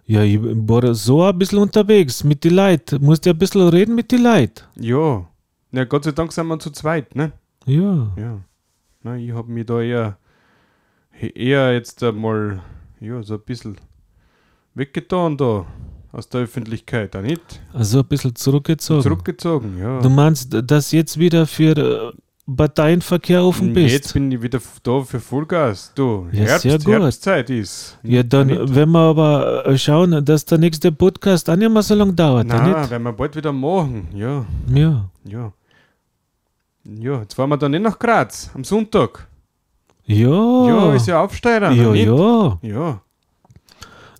Ja, 0.06 0.22
ich 0.22 0.38
war 0.42 0.94
so 0.94 1.22
ein 1.22 1.38
bisschen 1.38 1.58
unterwegs 1.60 2.24
mit 2.24 2.42
den 2.44 2.54
Leuten. 2.56 3.02
Musste 3.02 3.30
ein 3.30 3.38
bisschen 3.38 3.68
reden 3.68 3.94
mit 3.94 4.10
den 4.10 4.22
Leuten. 4.24 4.62
Ja. 4.80 5.24
Na, 5.70 5.84
Gott 5.84 6.04
sei 6.04 6.10
Dank 6.12 6.32
sind 6.32 6.46
wir 6.48 6.58
zu 6.58 6.70
zweit, 6.70 7.14
ne? 7.14 7.32
Ja. 7.66 8.08
Ja. 8.16 8.38
Na, 9.04 9.16
ich 9.16 9.32
habe 9.32 9.52
mich 9.52 9.66
da 9.66 9.80
eher, 9.82 10.16
eher 11.34 11.74
jetzt 11.74 12.02
einmal, 12.02 12.62
ja, 13.00 13.22
so 13.22 13.34
ein 13.34 13.40
bisschen 13.44 13.76
weggetan 14.74 15.36
da 15.36 15.66
aus 16.10 16.28
der 16.30 16.40
Öffentlichkeit, 16.42 17.14
auch 17.14 17.20
nicht? 17.20 17.60
Also 17.74 17.98
ein 18.00 18.06
bisschen 18.06 18.34
zurückgezogen. 18.34 19.02
Zurückgezogen, 19.02 19.78
ja. 19.78 20.00
Du 20.00 20.08
meinst, 20.08 20.56
dass 20.70 20.90
jetzt 20.92 21.18
wieder 21.18 21.46
für 21.46 21.76
äh, 21.76 22.12
Parteienverkehr 22.50 23.42
offen 23.44 23.74
bist? 23.74 23.92
Jetzt 23.92 24.14
bin 24.14 24.32
ich 24.32 24.40
wieder 24.40 24.58
da 24.82 25.00
für 25.02 25.20
Vollgas. 25.20 25.92
Du, 25.94 26.26
Ja, 26.32 26.44
Herbst, 26.44 26.62
sehr 26.62 26.78
gut. 26.78 26.88
Herbstzeit 26.94 27.50
ist. 27.50 27.98
ja, 28.02 28.22
dann, 28.22 28.46
Nicht? 28.46 28.74
wenn 28.74 28.90
wir 28.90 29.00
aber 29.00 29.66
äh, 29.66 29.76
schauen, 29.76 30.24
dass 30.24 30.46
der 30.46 30.56
nächste 30.58 30.92
Podcast 30.92 31.50
auch 31.50 31.56
nicht 31.56 31.70
mehr 31.70 31.82
so 31.82 31.94
lange 31.94 32.14
dauert, 32.14 32.46
Na, 32.46 32.66
nicht? 32.80 32.90
werden 32.90 33.02
wir 33.02 33.12
bald 33.12 33.36
wieder 33.36 33.52
machen. 33.52 34.08
Ja, 34.14 34.46
Ja. 34.74 35.10
ja. 35.24 35.52
Ja, 36.86 37.20
jetzt 37.20 37.34
fahren 37.34 37.50
wir 37.50 37.56
dann 37.56 37.70
nicht 37.70 37.82
nach 37.82 37.98
Graz 37.98 38.50
am 38.54 38.64
Sonntag. 38.64 39.26
Ja. 40.06 40.66
Ja, 40.68 40.94
ist 40.94 41.06
ja 41.06 41.22
Aufsteiger. 41.22 41.70
ja, 41.70 41.90
nicht? 41.90 42.06
ja. 42.06 42.58
Ja, 42.62 43.00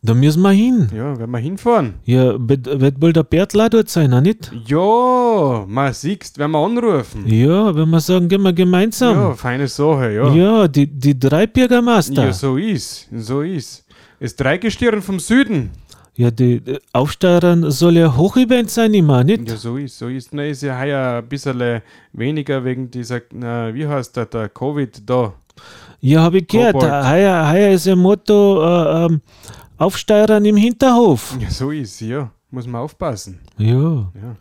Da 0.03 0.15
müssen 0.15 0.41
wir 0.43 0.51
hin. 0.53 0.89
ja, 0.95 1.19
werden 1.19 1.31
wir 1.31 1.39
hinfahren. 1.39 1.95
Ja, 2.05 2.35
wird, 2.39 2.81
wird 2.81 3.03
wohl 3.03 3.13
der 3.13 3.23
Bert 3.25 3.55
auch 3.55 3.69
dort 3.69 3.91
sein, 3.91 4.15
auch 4.15 4.21
nicht? 4.23 4.51
Ja, 4.67 5.65
mal 5.67 5.93
siehst, 5.93 6.39
werden 6.39 6.53
wir 6.53 6.65
anrufen. 6.65 7.27
Ja, 7.27 7.75
wenn 7.75 7.91
wir 7.91 8.01
sagen, 8.01 8.29
gehen 8.29 8.43
wir 8.43 8.49
Ja, 8.51 8.55
gemeinsam. 8.55 9.37
feine 9.37 9.69
Sache, 9.69 10.13
ja. 10.13 10.33
Ja, 10.35 10.69
die, 10.69 10.87
die 10.87 11.19
drei 11.19 11.47
Bürgermeister. 11.47 12.25
Ja, 12.27 12.33
so 12.33 12.57
ist, 12.57 13.09
so 13.15 13.43
ist. 13.43 13.85
Das 14.21 14.37
Dreigestirn 14.37 15.03
vom 15.03 15.19
Süden. 15.21 15.71
Ja, 16.17 16.31
die 16.31 16.61
die 16.61 16.79
Aufsteigern 16.93 17.71
soll 17.71 17.97
ja 17.97 18.17
Hochevent 18.17 18.71
sein 18.71 18.95
immer, 18.95 19.25
nicht? 19.25 19.49
Ja, 19.49 19.57
so 19.57 19.77
ist, 19.77 19.99
so 19.99 20.09
ist. 20.09 20.33
Na, 20.33 20.45
ist 20.45 20.63
ja 20.63 20.79
heuer 20.79 21.19
ein 21.19 21.29
bisschen 21.29 21.83
weniger 22.13 22.65
wegen 22.65 22.91
dieser, 22.91 23.21
na, 23.33 23.75
wie 23.75 23.87
heißt 23.87 24.17
der, 24.17 24.27
der 24.27 24.49
Covid 24.49 25.03
da. 25.09 25.33
Ja, 26.01 26.23
habe 26.23 26.39
ich 26.39 26.47
gehört. 26.47 26.77
Heuer, 26.77 27.51
heuer 27.51 27.71
ist 27.73 27.87
ja 27.87 27.97
Motto 27.97 28.63
äh, 28.63 29.07
ähm, 29.07 29.21
Aufsteigern 29.77 30.45
im 30.45 30.57
Hinterhof. 30.57 31.37
Ja, 31.41 31.51
so 31.51 31.71
ist, 31.71 32.01
ja. 32.01 32.31
Muss 32.51 32.67
man 32.69 32.83
aufpassen. 32.83 33.41
Ja. 33.59 34.13
Ja. 34.15 34.37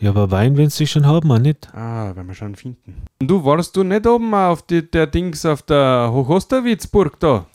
Ja, 0.00 0.10
aber 0.10 0.30
Wein, 0.30 0.56
wenn 0.56 0.70
sie 0.70 0.86
schon 0.86 1.06
haben, 1.06 1.30
auch 1.30 1.38
nicht. 1.38 1.72
Ah, 1.72 2.14
werden 2.14 2.26
wir 2.26 2.34
schon 2.34 2.54
finden. 2.54 3.02
Und 3.20 3.28
du, 3.28 3.44
warst 3.44 3.74
du 3.76 3.84
nicht 3.84 4.06
oben 4.06 4.34
auf 4.34 4.62
die, 4.62 4.88
der 4.88 5.06
Dings 5.06 5.46
auf 5.46 5.62
der 5.62 6.10
Hochosterwitzburg 6.12 7.18
da? 7.20 7.46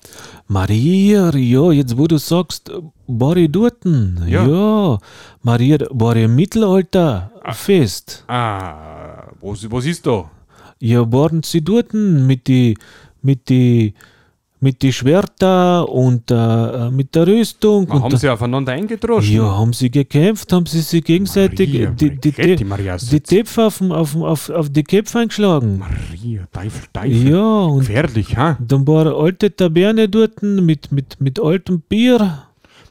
Maria, 0.51 1.29
ja, 1.35 1.71
jetzt 1.71 1.95
wo 1.95 2.07
du 2.07 2.17
sagst, 2.17 2.71
ich 3.37 3.51
dort? 3.51 3.85
Ja. 4.25 4.47
ja. 4.47 4.97
Maria, 5.43 5.77
im 6.23 6.35
Mittelalter 6.35 7.31
fest. 7.51 8.23
Ah, 8.27 9.27
was, 9.41 9.69
was 9.69 9.85
ist 9.85 10.07
da? 10.07 10.31
Ja, 10.79 11.11
waren 11.11 11.43
sie 11.43 11.61
dort 11.61 11.93
mit 11.93 12.47
die, 12.47 12.75
mit 13.21 13.47
die, 13.49 13.93
mit 14.61 14.81
die 14.81 14.91
Schwerter 14.91 15.87
und 15.87 16.29
äh, 16.31 16.89
mit 16.91 17.15
der 17.15 17.27
Rüstung. 17.27 17.89
Ah, 17.89 17.95
und 17.95 18.03
haben 18.03 18.17
sie 18.17 18.29
aufeinander 18.29 18.73
eingedroschen? 18.73 19.35
ja, 19.35 19.43
haben 19.57 19.71
sie 19.73 19.89
gekämpft, 19.89 20.51
haben 20.51 20.65
sie 20.65 20.81
sich 20.81 21.03
gegenseitig 21.03 21.71
Maria, 21.71 21.91
die, 21.91 22.09
die, 22.19 22.55
die, 22.57 22.65
Maria, 22.65 22.97
die 22.97 23.19
Töpfe 23.21 23.65
auf, 23.67 23.81
auf, 23.81 24.15
auf, 24.17 24.49
auf 24.49 24.69
die 24.69 24.83
Köpfe 24.83 25.19
eingeschlagen. 25.19 25.79
Maria, 25.79 26.45
Teufel, 26.51 26.81
Teufel. 26.91 27.29
Ja, 27.29 27.59
und 27.61 27.79
Gefährlich, 27.79 28.35
ha? 28.37 28.57
dann 28.59 28.85
war 28.85 29.01
eine 29.05 29.15
alte 29.15 29.55
Taverne 29.55 30.09
dort 30.09 30.43
mit, 30.43 30.91
mit, 30.91 31.21
mit 31.21 31.39
altem 31.39 31.79
Bier. 31.81 32.43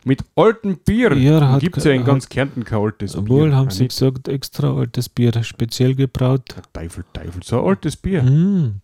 Mit 0.04 0.24
altem 0.36 0.78
Bier. 0.78 1.12
Ja, 1.18 1.50
hat- 1.50 1.60
Gibt 1.60 1.76
es 1.76 1.84
ja 1.84 1.90
in 1.90 2.00
hat- 2.00 2.06
ganz 2.06 2.28
Kärnten 2.30 2.64
kein 2.64 2.78
altes 2.78 3.14
Obwohl, 3.14 3.48
Bier. 3.48 3.56
haben 3.56 3.68
Ah, 3.68 3.72
sie 3.72 3.88
gesagt, 3.88 4.26
extra 4.28 4.72
altes 4.74 5.10
Bier, 5.10 5.32
speziell 5.42 5.94
gebraut. 5.94 6.44
Teufel, 6.72 7.04
Teufel, 7.12 7.42
so 7.44 7.60
ein 7.60 7.66
altes 7.68 7.94
Bier. 7.96 8.22
Hm. 8.22 8.76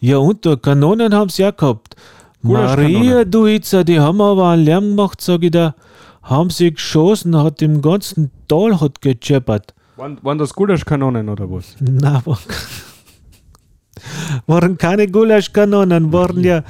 Ja, 0.00 0.18
und 0.18 0.44
da 0.44 0.56
Kanonen 0.56 1.14
haben 1.14 1.30
sie 1.30 1.44
auch 1.46 1.56
gehabt. 1.56 1.96
Maria, 2.42 3.24
du 3.24 3.46
Hitzer, 3.46 3.84
die 3.84 3.98
haben 3.98 4.20
aber 4.20 4.50
einen 4.50 4.64
Lärm 4.64 4.84
gemacht, 4.90 5.20
sag 5.20 5.42
ich 5.42 5.50
da. 5.50 5.74
Haben 6.22 6.50
sie 6.50 6.72
geschossen, 6.72 7.36
hat 7.36 7.62
im 7.62 7.80
ganzen 7.82 8.30
Tal 8.48 8.80
hat 8.80 9.00
gescheppert. 9.00 9.74
Waren, 9.96 10.18
waren 10.22 10.38
das 10.38 10.54
Gulaschkanonen 10.54 11.28
oder 11.28 11.50
was? 11.50 11.74
Na, 11.80 12.24
war, 12.24 12.38
waren 14.46 14.78
keine 14.78 15.08
Gulaschkanonen, 15.08 16.12
waren 16.12 16.44
ja 16.44 16.62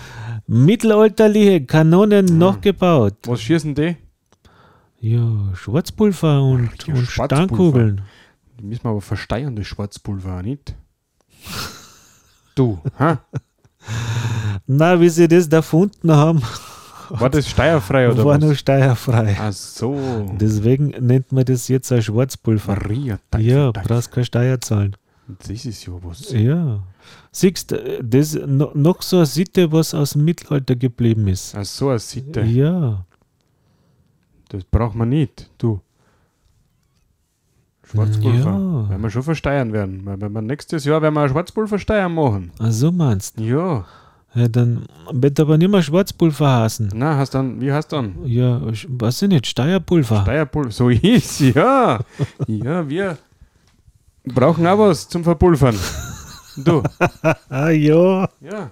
mittelalterliche 0.47 1.65
Kanonen 1.67 2.39
noch 2.39 2.61
gebaut. 2.61 3.17
Was 3.27 3.43
schießen 3.43 3.75
die? 3.75 3.97
Ja, 5.01 5.55
Schwarzpulver 5.55 6.43
und, 6.43 6.71
Ja, 6.87 6.95
und 6.95 7.07
Schwarzpulver. 7.07 7.45
Steinkugeln. 7.47 8.01
Die 8.59 8.65
müssen 8.65 8.85
wir 8.85 8.91
aber 8.91 9.01
versteuern, 9.01 9.55
das 9.55 9.67
Schwarzpulver, 9.67 10.43
nicht? 10.43 10.75
Du, 12.55 12.79
ha? 12.99 13.21
Na, 14.71 15.01
wie 15.01 15.09
sie 15.09 15.27
das 15.27 15.49
da 15.49 15.59
gefunden 15.59 16.13
haben, 16.13 16.43
War 17.09 17.31
das 17.31 17.49
steuerfrei 17.49 18.11
oder 18.11 18.23
war 18.25 18.39
was? 18.39 18.45
noch 18.51 18.55
steuerfrei. 18.55 19.35
Ach 19.41 19.51
so. 19.53 19.97
Deswegen 20.39 20.89
nennt 21.07 21.33
man 21.33 21.45
das 21.47 21.69
jetzt 21.69 21.91
ein 21.91 22.03
Schwarzpulver. 22.03 22.75
Maria, 22.75 23.19
Teufel, 23.31 23.47
Ja, 23.47 23.73
Teufel. 23.73 23.89
brauchst 23.89 24.13
keine 24.13 24.25
Steuer 24.27 24.61
zahlen. 24.61 24.95
Das 25.47 25.65
ist 25.65 25.87
ja 25.87 25.93
was. 26.03 26.31
Ja. 26.33 26.81
Siehst 27.33 27.71
du, 27.71 28.03
das 28.03 28.35
noch 28.47 29.01
so 29.03 29.17
eine 29.19 29.27
Sitte, 29.27 29.73
was 29.73 29.95
aus 29.95 30.11
dem 30.13 30.25
Mittelalter 30.27 30.77
geblieben 30.77 31.29
ist. 31.29 31.55
Ach 31.55 31.65
so, 31.65 31.89
eine 31.89 31.99
Sitte. 31.99 32.43
Ja. 32.43 33.07
Das 34.51 34.65
braucht 34.65 34.95
man 34.95 35.09
nicht, 35.09 35.51
du. 35.59 35.81
Schwarzpulver. 37.85 38.51
Ja. 38.51 38.91
Werden 38.91 39.03
wir 39.03 39.11
schon 39.11 39.23
versteuern 39.23 39.73
werden. 39.73 40.05
Weil 40.05 40.21
Wenn 40.21 40.33
wir 40.33 40.43
nächstes 40.43 40.85
Jahr 40.85 41.01
werden 41.01 41.15
wir 41.15 41.21
eine 41.21 41.31
Schwarzpulversteuer 41.31 42.09
machen. 42.11 42.53
Ach 42.59 42.71
so 42.71 42.93
meinst 42.93 43.39
Ja. 43.41 43.87
Ja, 44.35 44.47
dann 44.47 44.85
wird 45.11 45.41
aber 45.41 45.57
nicht 45.57 45.71
mehr 45.71 45.83
Schwarzpulver 45.83 46.59
heißen. 46.61 46.91
Na, 46.95 47.17
hast 47.17 47.35
dann, 47.35 47.61
wie 47.61 47.73
hast 47.73 47.89
dann? 47.93 48.15
Ja, 48.25 48.61
weiß 48.63 49.23
ich 49.23 49.29
nicht, 49.29 49.47
Steuerpulver. 49.47 50.23
Steuerpulver. 50.23 50.71
So 50.71 50.89
ist, 50.91 51.41
ja. 51.41 51.99
ja, 52.47 52.89
wir 52.89 53.17
brauchen 54.25 54.67
auch 54.67 54.79
was 54.79 55.09
zum 55.09 55.25
Verpulvern. 55.25 55.77
Du. 56.57 56.83
ah 57.49 57.71
ja, 57.71 58.29
Ja. 58.41 58.71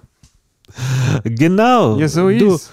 genau. 1.23 1.97
Ja, 1.97 2.07
so 2.07 2.29
du, 2.29 2.55
ist. 2.55 2.71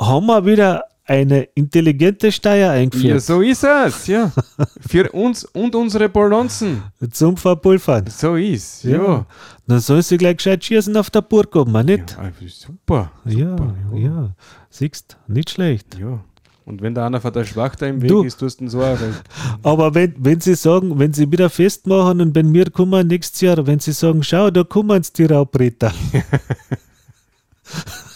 Haben 0.00 0.26
wir 0.26 0.44
wieder 0.44 0.84
eine 1.06 1.42
intelligente 1.54 2.32
Steuer 2.32 2.68
Ja, 2.68 2.70
eingeführt 2.72 3.22
so 3.22 3.40
ist 3.42 3.62
es, 3.64 4.06
ja. 4.06 4.32
Für 4.88 5.10
uns 5.12 5.44
und 5.44 5.74
unsere 5.74 6.08
Balancen. 6.08 6.82
zum 7.10 7.36
Verpulvern. 7.36 8.06
So 8.06 8.36
ist, 8.36 8.84
Ja. 8.84 8.96
ja. 9.02 9.26
Dann 9.66 9.80
soll 9.80 10.02
sie 10.02 10.16
gleich 10.16 10.38
gescheit 10.38 10.64
schießen 10.64 10.96
auf 10.96 11.10
der 11.10 11.22
Burg 11.22 11.54
oben, 11.56 11.84
nicht? 11.84 12.12
Ja, 12.12 12.18
also 12.18 12.46
super. 12.48 13.10
Ja, 13.26 13.50
super, 13.56 13.74
ja. 13.94 14.34
Siehst, 14.70 15.16
nicht 15.26 15.50
schlecht. 15.50 15.98
Ja. 15.98 16.20
Und 16.66 16.80
wenn 16.80 16.94
da 16.94 17.06
einer 17.06 17.20
von 17.20 17.30
der 17.32 17.44
Schwachter 17.44 17.86
im 17.88 18.00
Weg 18.00 18.08
Du. 18.08 18.22
ist, 18.22 18.38
tust 18.40 18.58
du 18.60 18.64
ihn 18.64 18.68
so 18.70 18.82
auch. 18.82 18.96
Aber 19.62 19.94
wenn, 19.94 20.14
wenn 20.16 20.40
sie 20.40 20.54
sagen, 20.54 20.98
wenn 20.98 21.12
sie 21.12 21.30
wieder 21.30 21.50
festmachen 21.50 22.22
und 22.22 22.34
wenn 22.34 22.54
wir 22.54 22.70
kommen 22.70 23.06
nächstes 23.06 23.42
Jahr, 23.42 23.66
wenn 23.66 23.78
sie 23.80 23.92
sagen, 23.92 24.22
schau, 24.22 24.50
da 24.50 24.64
kommen 24.64 25.02
die 25.18 25.24
Raubritter, 25.26 25.92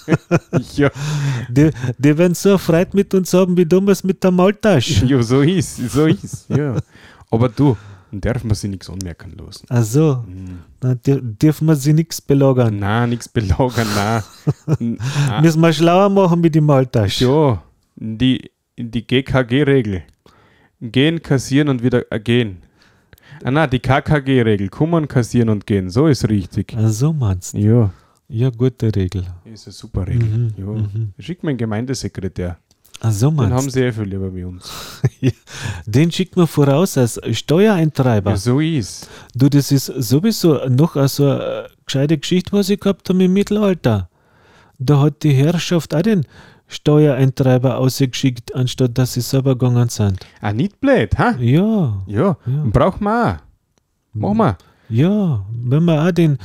ja. 0.76 0.90
die, 1.48 1.70
die 1.98 2.18
werden 2.18 2.34
so 2.34 2.50
erfreut 2.50 2.94
mit 2.94 3.12
uns 3.14 3.32
haben 3.32 3.56
wie 3.56 3.66
damals 3.66 4.02
mit 4.04 4.22
der 4.22 4.30
Maltasche. 4.30 5.04
ja, 5.06 5.22
so 5.22 5.40
ist, 5.42 5.76
so 5.90 6.06
ist, 6.06 6.48
ja. 6.50 6.76
Aber 7.30 7.48
du, 7.48 7.76
darf 8.10 8.42
man 8.44 8.54
sich 8.54 8.70
nichts 8.70 8.88
anmerken 8.88 9.32
lassen. 9.36 9.66
Also, 9.68 10.24
Mhm. 10.26 10.58
dann 10.80 10.96
dür- 11.04 11.20
dürfen 11.20 11.66
wir 11.66 11.76
sie 11.76 11.92
nichts 11.92 12.20
belagern. 12.22 12.76
Na, 12.78 13.06
nichts 13.06 13.28
belagern, 13.28 13.86
na. 13.94 14.24
na. 14.78 15.40
Müssen 15.42 15.60
wir 15.60 15.72
schlauer 15.72 16.08
machen 16.08 16.40
mit 16.40 16.54
dem 16.54 16.64
Maltasche. 16.64 17.24
Ja, 17.26 17.62
die, 17.96 18.50
die 18.78 19.06
GKG-Regel. 19.06 20.02
Gehen, 20.80 21.20
kassieren 21.20 21.68
und 21.68 21.82
wieder 21.82 22.10
äh, 22.12 22.20
gehen. 22.20 22.58
Ah, 23.44 23.50
na, 23.50 23.66
die 23.66 23.78
KKG-Regel. 23.80 24.68
Kommen, 24.68 25.06
kassieren 25.08 25.48
und 25.50 25.66
gehen. 25.66 25.90
So 25.90 26.06
ist 26.06 26.28
richtig. 26.28 26.74
Also 26.76 27.12
meinst 27.12 27.54
du? 27.54 27.58
Ja, 27.58 27.90
Ja, 28.28 28.50
gute 28.50 28.94
Regel. 28.94 29.24
ist 29.44 29.66
eine 29.66 29.72
super 29.72 30.06
Regel. 30.06 30.28
Mhm, 30.28 30.52
Ja. 30.56 30.64
mhm. 30.66 31.12
Schick 31.18 31.42
mir 31.42 31.50
einen 31.50 31.58
Gemeindesekretär. 31.58 32.58
Also 33.00 33.30
Den 33.30 33.40
haben 33.40 33.48
meinst 33.50 33.72
sie 33.72 33.80
eh 33.84 33.92
viel 33.92 34.04
lieber 34.04 34.34
wie 34.34 34.44
uns. 34.44 34.70
Den 35.86 36.10
schickt 36.10 36.36
man 36.36 36.46
voraus 36.48 36.98
als 36.98 37.20
Steuereintreiber. 37.30 38.32
Ja, 38.32 38.36
so 38.36 38.58
ist. 38.60 39.08
Du, 39.34 39.48
das 39.48 39.70
ist 39.70 39.86
sowieso 39.86 40.66
noch 40.68 40.96
eine 40.96 41.08
so 41.08 41.24
eine 41.30 41.68
gescheite 41.86 42.18
Geschichte, 42.18 42.52
was 42.52 42.68
ich 42.70 42.80
gehabt 42.80 43.08
habe 43.08 43.22
im 43.22 43.32
Mittelalter. 43.32 44.08
Da 44.78 45.00
hat 45.00 45.22
die 45.22 45.32
Herrschaft 45.32 45.94
auch 45.94 46.02
den 46.02 46.26
Steuereintreiber 46.66 47.78
ausgeschickt, 47.78 48.54
anstatt 48.54 48.98
dass 48.98 49.14
sie 49.14 49.20
selber 49.20 49.56
gegangen 49.56 49.88
sind. 49.88 50.18
Ah, 50.40 50.52
nicht 50.52 50.80
blöd, 50.80 51.16
ha? 51.18 51.34
Ja, 51.38 52.02
Ja, 52.06 52.36
Ja. 52.46 52.64
braucht 52.72 53.00
man 53.00 53.36
auch. 53.36 53.38
Machen 54.12 54.36
wir. 54.38 54.58
ja, 54.88 55.46
wenn 55.50 55.84
wir 55.84 56.02
auch 56.04 56.10
den, 56.12 56.36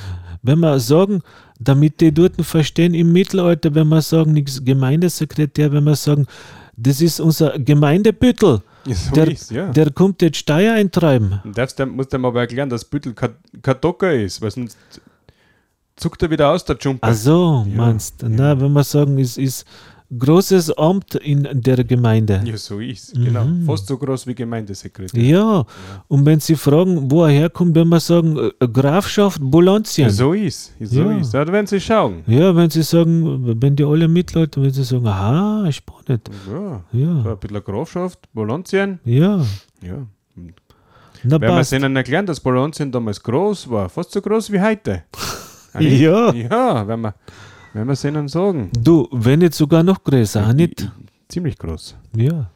wenn 0.43 0.59
wir 0.59 0.79
sagen, 0.79 1.21
damit 1.63 2.01
die 2.01 2.13
dort 2.13 2.39
verstehen 2.45 2.93
im 2.93 3.11
Mittelalter, 3.13 3.73
wenn 3.75 3.87
wir 3.89 4.01
sagen, 4.01 4.33
nichts 4.33 4.63
Gemeindesekretär, 4.63 5.71
wenn 5.71 5.83
wir 5.83 5.95
sagen, 5.95 6.25
das 6.75 7.01
ist 7.01 7.19
unser 7.19 7.57
Gemeindebüttel, 7.59 8.61
Ja, 8.85 8.95
so 8.95 9.11
Der- 9.15 9.31
ist, 9.31 9.51
ja. 9.51 9.71
der 9.71 9.91
kommt 9.91 10.21
jetzt 10.21 10.37
Steuer 10.37 10.73
eintreiben. 10.73 11.39
Du- 11.45 11.85
musst 11.85 12.11
du 12.11 12.17
ihm 12.17 12.25
aber 12.25 12.41
erklären, 12.41 12.69
dass 12.69 12.83
Büttel 12.83 13.13
kein 13.13 13.35
Docker 13.79 14.11
ist, 14.13 14.41
weil 14.41 14.51
sonst 14.51 14.77
zuckt 15.95 16.21
er 16.23 16.29
wieder 16.31 16.49
aus, 16.49 16.65
der 16.65 16.75
Jumper. 16.79 17.07
Ach 17.07 17.13
so, 17.13 17.65
Ja, 17.67 17.75
meinst 17.77 18.21
du? 18.21 18.25
ja. 18.27 18.31
Na, 18.35 18.59
wenn 18.59 18.73
wir 18.73 18.83
sagen, 18.83 19.17
es 19.19 19.37
ist 19.37 19.65
großes 20.19 20.77
Amt 20.77 21.15
in 21.15 21.47
der 21.53 21.83
Gemeinde. 21.83 22.41
Ja, 22.45 22.57
so 22.57 22.79
ist, 22.79 23.13
genau. 23.13 23.45
Mhm. 23.45 23.65
Fast 23.65 23.87
so 23.87 23.97
groß 23.97 24.27
wie 24.27 24.35
Gemeindesekretär. 24.35 25.21
Ja, 25.21 25.65
und 26.07 26.25
wenn 26.25 26.39
Sie 26.39 26.55
fragen, 26.55 27.09
wo 27.11 27.23
er 27.23 27.31
herkommt, 27.31 27.75
wenn 27.75 27.87
wir 27.89 27.99
sagen, 27.99 28.37
äh, 28.59 28.67
Grafschaft 28.67 29.39
Bolantien. 29.41 30.07
Ja, 30.07 30.13
so 30.13 30.33
ist, 30.33 30.73
so 30.79 31.01
Ja. 31.01 31.17
ist. 31.17 31.33
Da 31.33 31.47
werden 31.47 31.67
sie 31.67 31.79
schauen. 31.79 32.23
Ja, 32.27 32.55
wenn 32.55 32.69
Sie 32.69 32.83
sagen, 32.83 33.59
wenn 33.61 33.75
die 33.75 33.83
alle 33.85 34.07
Mitleute, 34.07 34.61
wenn 34.61 34.71
Sie 34.71 34.83
sagen, 34.83 35.07
aha, 35.07 35.71
spannend. 35.71 36.29
Ja, 36.51 36.81
so 36.91 36.97
Ja, 36.97 37.31
ein 37.31 37.37
bisschen 37.39 37.63
Grafschaft, 37.63 38.19
Bolantien. 38.33 38.99
ja, 39.05 39.45
Ja. 39.81 40.05
na 41.23 41.31
Werden 41.31 41.41
wir 41.41 41.47
passt. 41.49 41.71
ihnen 41.73 41.95
erklären, 41.95 42.25
dass 42.25 42.39
Bolantien 42.39 42.91
damals 42.91 43.21
groß 43.21 43.69
war, 43.69 43.87
fast 43.89 44.11
so 44.11 44.21
groß 44.21 44.51
wie 44.51 44.59
heute. 44.61 45.03
Ja. 45.79 46.31
Ja, 46.33 46.87
wenn 46.87 47.01
wir, 47.01 47.15
wenn 47.73 47.87
wir 47.87 47.93
es 47.93 48.03
ihnen 48.03 48.27
sagen. 48.27 48.69
Du, 48.77 49.07
wenn 49.11 49.39
nicht 49.39 49.53
sogar 49.53 49.83
noch 49.83 50.03
größer, 50.03 50.47
auch 50.47 50.53
nicht? 50.53 50.89
Ziemlich 51.27 51.57
groß. 51.57 51.95
Ja, 52.15 52.49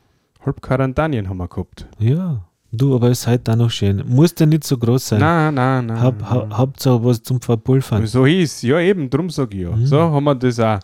Halb 0.45 0.61
Quarantanien 0.61 1.27
haben 1.27 1.37
wir 1.37 1.47
gehabt. 1.47 1.85
ja. 1.99 2.41
Du, 2.69 2.93
aber 2.93 3.09
es 3.09 3.21
ist 3.21 3.27
halt 3.27 3.49
auch 3.49 3.55
noch 3.55 3.71
schön. 3.71 4.03
Muss 4.07 4.35
ja 4.37 4.45
nicht 4.45 4.65
so 4.65 4.77
groß 4.77 5.07
sein. 5.07 5.21
Nein, 5.21 5.53
nein, 5.55 5.85
nein. 5.85 6.01
Haupt, 6.01 6.29
hau- 6.29 6.49
Hauptsache 6.51 7.01
was 7.03 7.23
zum 7.23 7.39
Verpulvern. 7.41 8.05
So 8.05 8.25
hieß, 8.25 8.61
ja 8.63 8.77
eben, 8.81 9.09
drum 9.09 9.29
sage 9.29 9.55
ich 9.55 9.63
ja. 9.63 9.71
Mhm. 9.71 9.85
So 9.87 9.97
haben 10.01 10.23
wir 10.25 10.35
das 10.35 10.59
auch. 10.59 10.77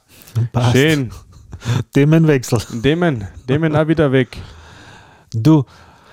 Passt. 0.54 0.72
Schön. 0.78 1.10
Themenwechsel. 1.94 2.60
Demen, 2.82 3.28
Demen 3.50 3.76
auch 3.76 3.86
wieder 3.88 4.10
weg. 4.12 4.38
Du, 5.34 5.64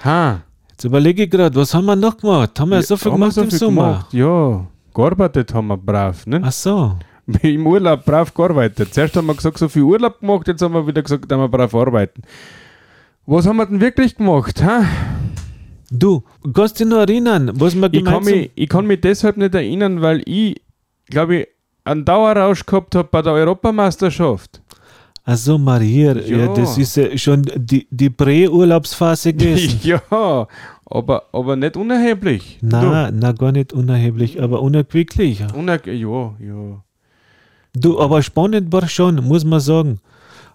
Ha. 0.04 0.40
jetzt 0.72 0.84
überlege 0.84 1.22
ich 1.24 1.30
gerade, 1.30 1.54
was 1.54 1.72
haben 1.72 1.86
wir 1.86 1.96
noch 1.96 2.16
gemacht? 2.16 2.58
Haben 2.58 2.70
wir 2.72 2.82
so 2.82 2.96
viel 2.96 3.12
gemacht 3.12 3.36
im 3.36 3.50
Sommer? 3.50 3.82
gemacht? 4.10 4.12
Ja, 4.12 4.66
gearbeitet 4.92 5.54
haben 5.54 5.68
wir 5.68 5.76
brav. 5.76 6.26
Ne? 6.26 6.40
Ach 6.42 6.52
so. 6.52 6.96
Im 7.42 7.66
Urlaub 7.66 8.04
brav 8.04 8.32
gearbeitet. 8.34 8.94
Zuerst 8.94 9.16
haben 9.16 9.26
wir 9.26 9.34
gesagt, 9.34 9.58
so 9.58 9.68
viel 9.68 9.82
Urlaub 9.82 10.20
gemacht, 10.20 10.48
jetzt 10.48 10.62
haben 10.62 10.74
wir 10.74 10.86
wieder 10.86 11.02
gesagt, 11.02 11.30
haben 11.32 11.40
wir 11.40 11.48
brav 11.48 11.74
arbeiten. 11.74 12.22
Was 13.26 13.46
haben 13.46 13.56
wir 13.58 13.66
denn 13.66 13.80
wirklich 13.80 14.16
gemacht? 14.16 14.62
Ha? 14.62 14.84
Du, 15.90 16.22
kannst 16.54 16.78
dich 16.78 16.86
noch 16.86 16.98
erinnern, 16.98 17.50
was 17.54 17.74
wir 17.74 17.92
Ich, 17.92 18.04
kann 18.04 18.24
mich, 18.24 18.50
ich 18.54 18.68
kann 18.68 18.86
mich 18.86 19.00
deshalb 19.00 19.36
nicht 19.36 19.54
erinnern, 19.54 20.00
weil 20.00 20.22
ich, 20.24 20.60
glaube 21.06 21.36
ich, 21.36 21.48
einen 21.84 22.04
Dauerrausch 22.04 22.64
gehabt 22.64 22.94
habe 22.94 23.08
bei 23.10 23.22
der 23.22 23.32
Europameisterschaft. 23.32 24.62
Ach 25.24 25.36
so, 25.36 25.58
Maria, 25.58 26.16
ja. 26.16 26.38
Ja. 26.38 26.54
das 26.54 26.78
ist 26.78 26.96
ja 26.96 27.16
schon 27.18 27.42
die, 27.54 27.86
die 27.90 28.10
Prä-Urlaubsphase 28.10 29.32
gewesen. 29.34 29.80
ja, 29.82 30.00
aber, 30.86 31.22
aber 31.32 31.56
nicht 31.56 31.76
unerheblich. 31.76 32.58
na, 32.62 33.10
na, 33.10 33.32
gar 33.32 33.52
nicht 33.52 33.72
unerheblich, 33.72 34.42
aber 34.42 34.62
unerquicklich. 34.62 35.44
Du, 35.46 35.58
uner 35.58 35.86
ja, 35.86 36.34
ja. 36.40 36.82
Du, 37.74 38.00
aber 38.00 38.22
spannend 38.22 38.72
war 38.72 38.88
schon, 38.88 39.16
muss 39.24 39.44
man 39.44 39.60
sagen. 39.60 39.98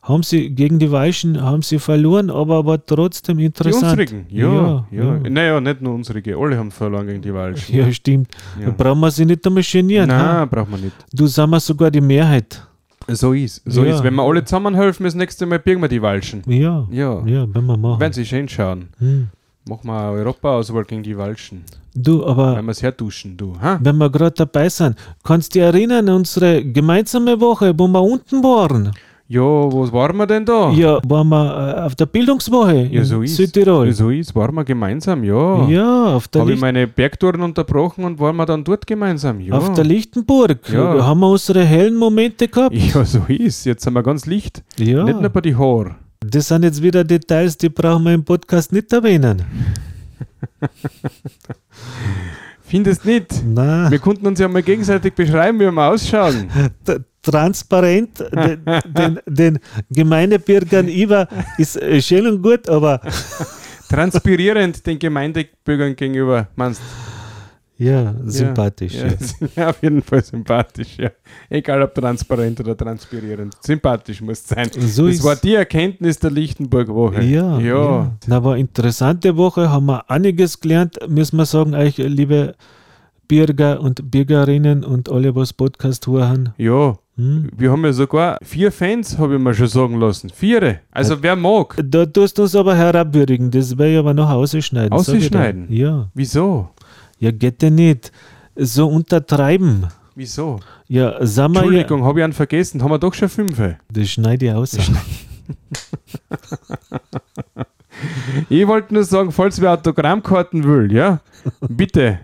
Haben 0.03 0.21
sie 0.21 0.49
gegen 0.51 0.77
die 0.77 0.91
Weichen 0.91 1.41
haben 1.41 1.63
sie 1.63 1.79
verloren, 1.79 2.29
aber, 2.29 2.57
aber 2.57 2.85
trotzdem 2.85 3.39
Die 3.39 3.45
interessant. 3.45 3.83
unsrigen, 3.99 4.25
ja, 4.29 4.53
Ja, 4.53 4.85
ja. 4.91 5.03
ja. 5.23 5.29
Naja, 5.29 5.59
nicht 5.59 5.81
nur 5.81 5.95
unsrige, 5.95 6.37
alle 6.37 6.57
haben 6.59 6.69
verloren 6.69 7.07
gegen 7.07 7.21
die 7.23 7.33
Walschen. 7.33 7.75
Ja, 7.75 7.91
stimmt. 7.91 8.27
Ja. 8.59 8.67
Da 8.67 8.71
brauchen 8.77 8.99
wir 8.99 9.09
sie 9.09 9.25
nicht 9.25 9.43
einmal 9.47 9.63
genieren. 9.63 10.09
Nein, 10.09 10.47
braucht 10.47 10.69
man 10.69 10.81
nicht. 10.81 10.95
Du 11.11 11.25
sind 11.25 11.49
wir 11.49 11.59
sogar 11.59 11.89
die 11.89 12.01
Mehrheit. 12.01 12.61
So 13.07 13.33
ist. 13.33 13.63
So 13.65 13.83
Ja. 13.83 13.95
ist. 13.95 14.03
Wenn 14.03 14.13
wir 14.15 14.23
alle 14.23 14.43
zusammenhelfen, 14.45 15.05
das 15.05 15.15
nächste 15.15 15.47
Mal 15.47 15.57
birgen 15.57 15.81
wir 15.81 15.89
die 15.89 16.01
Walschen. 16.01 16.43
Ja. 16.47 16.87
Ja. 16.91 17.25
Ja, 17.25 17.47
wenn 17.51 17.65
wir 17.65 17.77
machen. 17.77 17.99
Wenn 17.99 18.13
sie 18.13 18.25
schön 18.25 18.47
schauen. 18.47 18.89
Hm. 18.99 19.27
Machen 19.67 19.87
wir 19.87 19.99
eine 19.99 20.11
Europa-Auswahl 20.19 20.83
gegen 20.85 21.01
die 21.01 21.17
Walschen. 21.17 21.63
Du, 21.95 22.23
aber 22.23 22.55
Wenn 22.55 22.65
wir 22.65 22.71
es 22.71 22.83
herduschen, 22.83 23.35
du. 23.35 23.55
Ha? 23.59 23.79
wenn 23.81 23.97
wir 23.97 24.11
gerade 24.11 24.35
dabei 24.35 24.69
sind, 24.69 24.95
kannst 25.23 25.55
du 25.55 25.59
dich 25.59 25.65
erinnern, 25.65 26.07
unsere 26.09 26.63
gemeinsame 26.63 27.39
Woche, 27.41 27.73
wo 27.75 27.87
wir 27.87 28.01
unten 28.01 28.43
waren? 28.43 28.91
Ja, 29.27 29.41
was 29.41 29.91
waren 29.91 30.17
wir 30.17 30.27
denn 30.27 30.45
da? 30.45 30.69
Ja, 30.69 30.99
waren 31.07 31.29
wir 31.29 31.77
äh, 31.77 31.81
auf 31.81 31.95
der 31.95 32.05
Bildungswoche 32.05 32.75
Ja, 32.91 32.99
in 32.99 33.05
so 33.05 33.23
ist 33.23 33.35
Südtirol. 33.37 33.91
So 33.91 34.11
ist, 34.11 34.35
waren 34.35 34.53
wir 34.53 34.63
gemeinsam, 34.63 35.23
ja. 35.23 35.67
Ja, 35.67 36.15
auf 36.15 36.27
der, 36.27 36.41
Habe 36.41 36.53
ich 36.53 36.61
meine 36.61 36.85
Bergtouren 36.85 37.41
unterbrochen 37.41 38.03
und 38.03 38.19
waren 38.19 38.35
wir 38.35 38.45
dann 38.45 38.63
dort 38.63 38.85
gemeinsam, 38.85 39.39
ja. 39.39 39.55
auf 39.55 39.73
der 39.73 39.83
Lichtenburg. 39.83 40.69
Ja. 40.71 41.03
Haben 41.03 41.21
wir 41.21 41.29
unsere 41.29 41.63
hellen 41.63 41.95
Momente 41.95 42.47
gehabt. 42.47 42.75
ja, 42.75 43.03
so 43.03 43.23
ist. 43.27 43.65
Jetzt 43.65 43.83
sind 43.83 43.93
wir 43.93 44.03
ganz 44.03 44.27
licht. 44.27 44.61
Ja, 44.77 45.03
Nicht 45.05 45.19
nur 45.19 45.29
bei 45.31 45.41
die 45.41 45.55
Haare. 45.55 45.95
Das 46.29 46.47
sind 46.47 46.63
jetzt 46.63 46.81
wieder 46.81 47.03
Details, 47.03 47.57
die 47.57 47.69
brauchen 47.69 48.03
wir 48.03 48.13
im 48.13 48.23
Podcast 48.23 48.71
nicht 48.71 48.91
erwähnen. 48.93 49.43
Findest 52.63 53.05
nicht? 53.05 53.27
Na, 53.45 53.91
Wir 53.91 53.99
konnten 53.99 54.25
uns 54.25 54.39
ja 54.39 54.47
mal 54.47 54.63
gegenseitig 54.63 55.13
beschreiben, 55.13 55.59
wie 55.59 55.69
wir 55.69 55.87
ausschauen. 55.87 56.49
transparent 57.21 58.19
den, 58.19 58.63
den, 58.85 59.19
den 59.25 59.59
Gemeindebürgern 59.89 60.87
über 60.87 61.27
ist 61.57 61.75
äh, 61.81 62.01
schön 62.01 62.27
und 62.27 62.41
gut, 62.41 62.69
aber 62.69 63.01
Transpirierend 63.89 64.85
den 64.85 64.97
Gemeindebürgern 64.99 65.95
gegenüber, 65.95 66.47
meinst 66.55 66.81
ja, 67.77 68.13
sympathisch. 68.25 68.93
Ja, 68.95 69.07
Ja. 69.07 69.47
ja, 69.55 69.69
auf 69.69 69.81
jeden 69.81 70.01
Fall 70.01 70.23
sympathisch, 70.23 70.97
ja. 70.97 71.11
Egal 71.49 71.81
ob 71.81 71.93
transparent 71.93 72.59
oder 72.59 72.75
transpirierend. 72.75 73.55
Sympathisch 73.61 74.21
muss 74.21 74.39
es 74.39 74.47
sein. 74.47 74.69
So 74.77 75.07
das 75.07 75.23
war 75.23 75.35
die 75.35 75.55
Erkenntnis 75.55 76.19
der 76.19 76.31
Lichtenburg-Woche. 76.31 77.21
Ja, 77.23 77.59
ja. 77.59 77.59
ja. 77.59 78.11
Na, 78.27 78.43
war 78.43 78.53
eine 78.53 78.61
interessante 78.61 79.35
Woche, 79.35 79.69
haben 79.69 79.87
wir 79.87 80.09
einiges 80.09 80.59
gelernt, 80.59 80.97
müssen 81.07 81.37
wir 81.37 81.45
sagen, 81.45 81.75
euch, 81.75 81.97
liebe 81.97 82.55
Bürger 83.27 83.81
und 83.81 84.11
Bürgerinnen 84.11 84.83
und 84.83 85.09
alle, 85.09 85.35
was 85.35 85.53
Podcast 85.53 86.07
hören. 86.07 86.53
Ja, 86.57 86.97
Hm? 87.17 87.49
wir 87.55 87.71
haben 87.71 87.85
ja 87.85 87.93
sogar 87.93 88.37
vier 88.43 88.73
Fans, 88.73 89.17
habe 89.17 89.35
ich 89.35 89.41
mir 89.41 89.53
schon 89.53 89.67
sagen 89.67 89.99
lassen. 89.99 90.29
Viere. 90.29 90.81
Also 90.91 91.23
wer 91.23 91.37
mag. 91.37 91.77
Da 91.81 92.05
tust 92.05 92.37
du 92.37 92.41
uns 92.41 92.55
aber 92.55 92.75
herabwürdigen, 92.75 93.51
das 93.51 93.77
werde 93.77 93.93
ich 93.93 93.97
aber 93.99 94.13
noch 94.13 94.29
ausschneiden. 94.29 94.91
Ausschneiden? 94.91 95.71
Ja. 95.71 96.09
Wieso? 96.13 96.69
Ja, 97.17 97.31
geht 97.31 97.63
ja 97.63 97.69
nicht. 97.69 98.11
So 98.55 98.87
untertreiben. 98.87 99.87
Wieso? 100.15 100.59
Ja, 100.87 101.17
sag 101.25 101.49
mal, 101.49 101.55
ja, 101.55 101.61
Entschuldigung, 101.63 102.05
habe 102.05 102.19
ich 102.19 102.23
einen 102.23 102.33
vergessen. 102.33 102.81
Haben 102.81 102.91
wir 102.91 102.99
doch 102.99 103.13
schon 103.13 103.29
fünf. 103.29 103.61
das 103.91 104.09
schneide 104.09 104.45
ich 104.45 104.51
aus. 104.51 104.77
Ich 108.49 108.67
wollte 108.67 108.93
nur 108.93 109.05
sagen, 109.05 109.31
falls 109.31 109.61
wer 109.61 109.71
Autogrammkarten 109.71 110.63
will, 110.63 110.91
ja, 110.91 111.21
bitte 111.69 112.19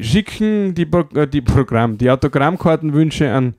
schicken 0.00 0.74
die, 0.74 0.86
Pro 0.86 1.00
äh, 1.14 1.26
die 1.26 1.40
Programm, 1.40 1.98
die 1.98 2.08
Autogrammkartenwünsche 2.10 3.32
an 3.32 3.54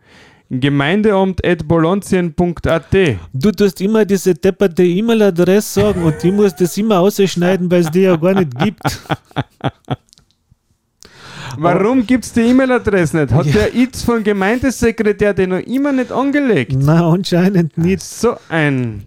gemeindeamt.bolonzien.at. 0.50 2.96
Du 3.34 3.52
tust 3.52 3.82
immer 3.82 4.06
diese 4.06 4.34
depperte 4.36 4.84
E-Mail-Adresse 4.84 5.82
sagen 5.82 6.04
und 6.04 6.24
ich 6.24 6.32
muss 6.32 6.56
das 6.56 6.78
immer 6.78 7.00
ausschneiden, 7.00 7.70
weil 7.72 7.82
es 7.82 7.90
die 7.92 8.02
ja 8.02 8.16
gar 8.16 8.36
nicht 8.36 8.56
gibt. 8.60 8.84
Warum 11.58 12.06
gibt 12.06 12.26
es 12.26 12.34
die 12.34 12.42
E-Mail-Adresse 12.42 13.18
nicht? 13.18 13.34
Hat 13.34 13.46
der 13.54 13.76
Itz 13.76 14.04
von 14.04 14.24
Gemeindesekretär 14.24 15.34
den 15.34 15.50
noch 15.52 15.60
immer 15.60 15.92
nicht 15.92 16.12
angelegt? 16.12 16.76
Na, 16.78 17.10
anscheinend 17.12 17.78
nicht. 17.78 18.02
So 18.04 18.36
ein. 18.50 19.04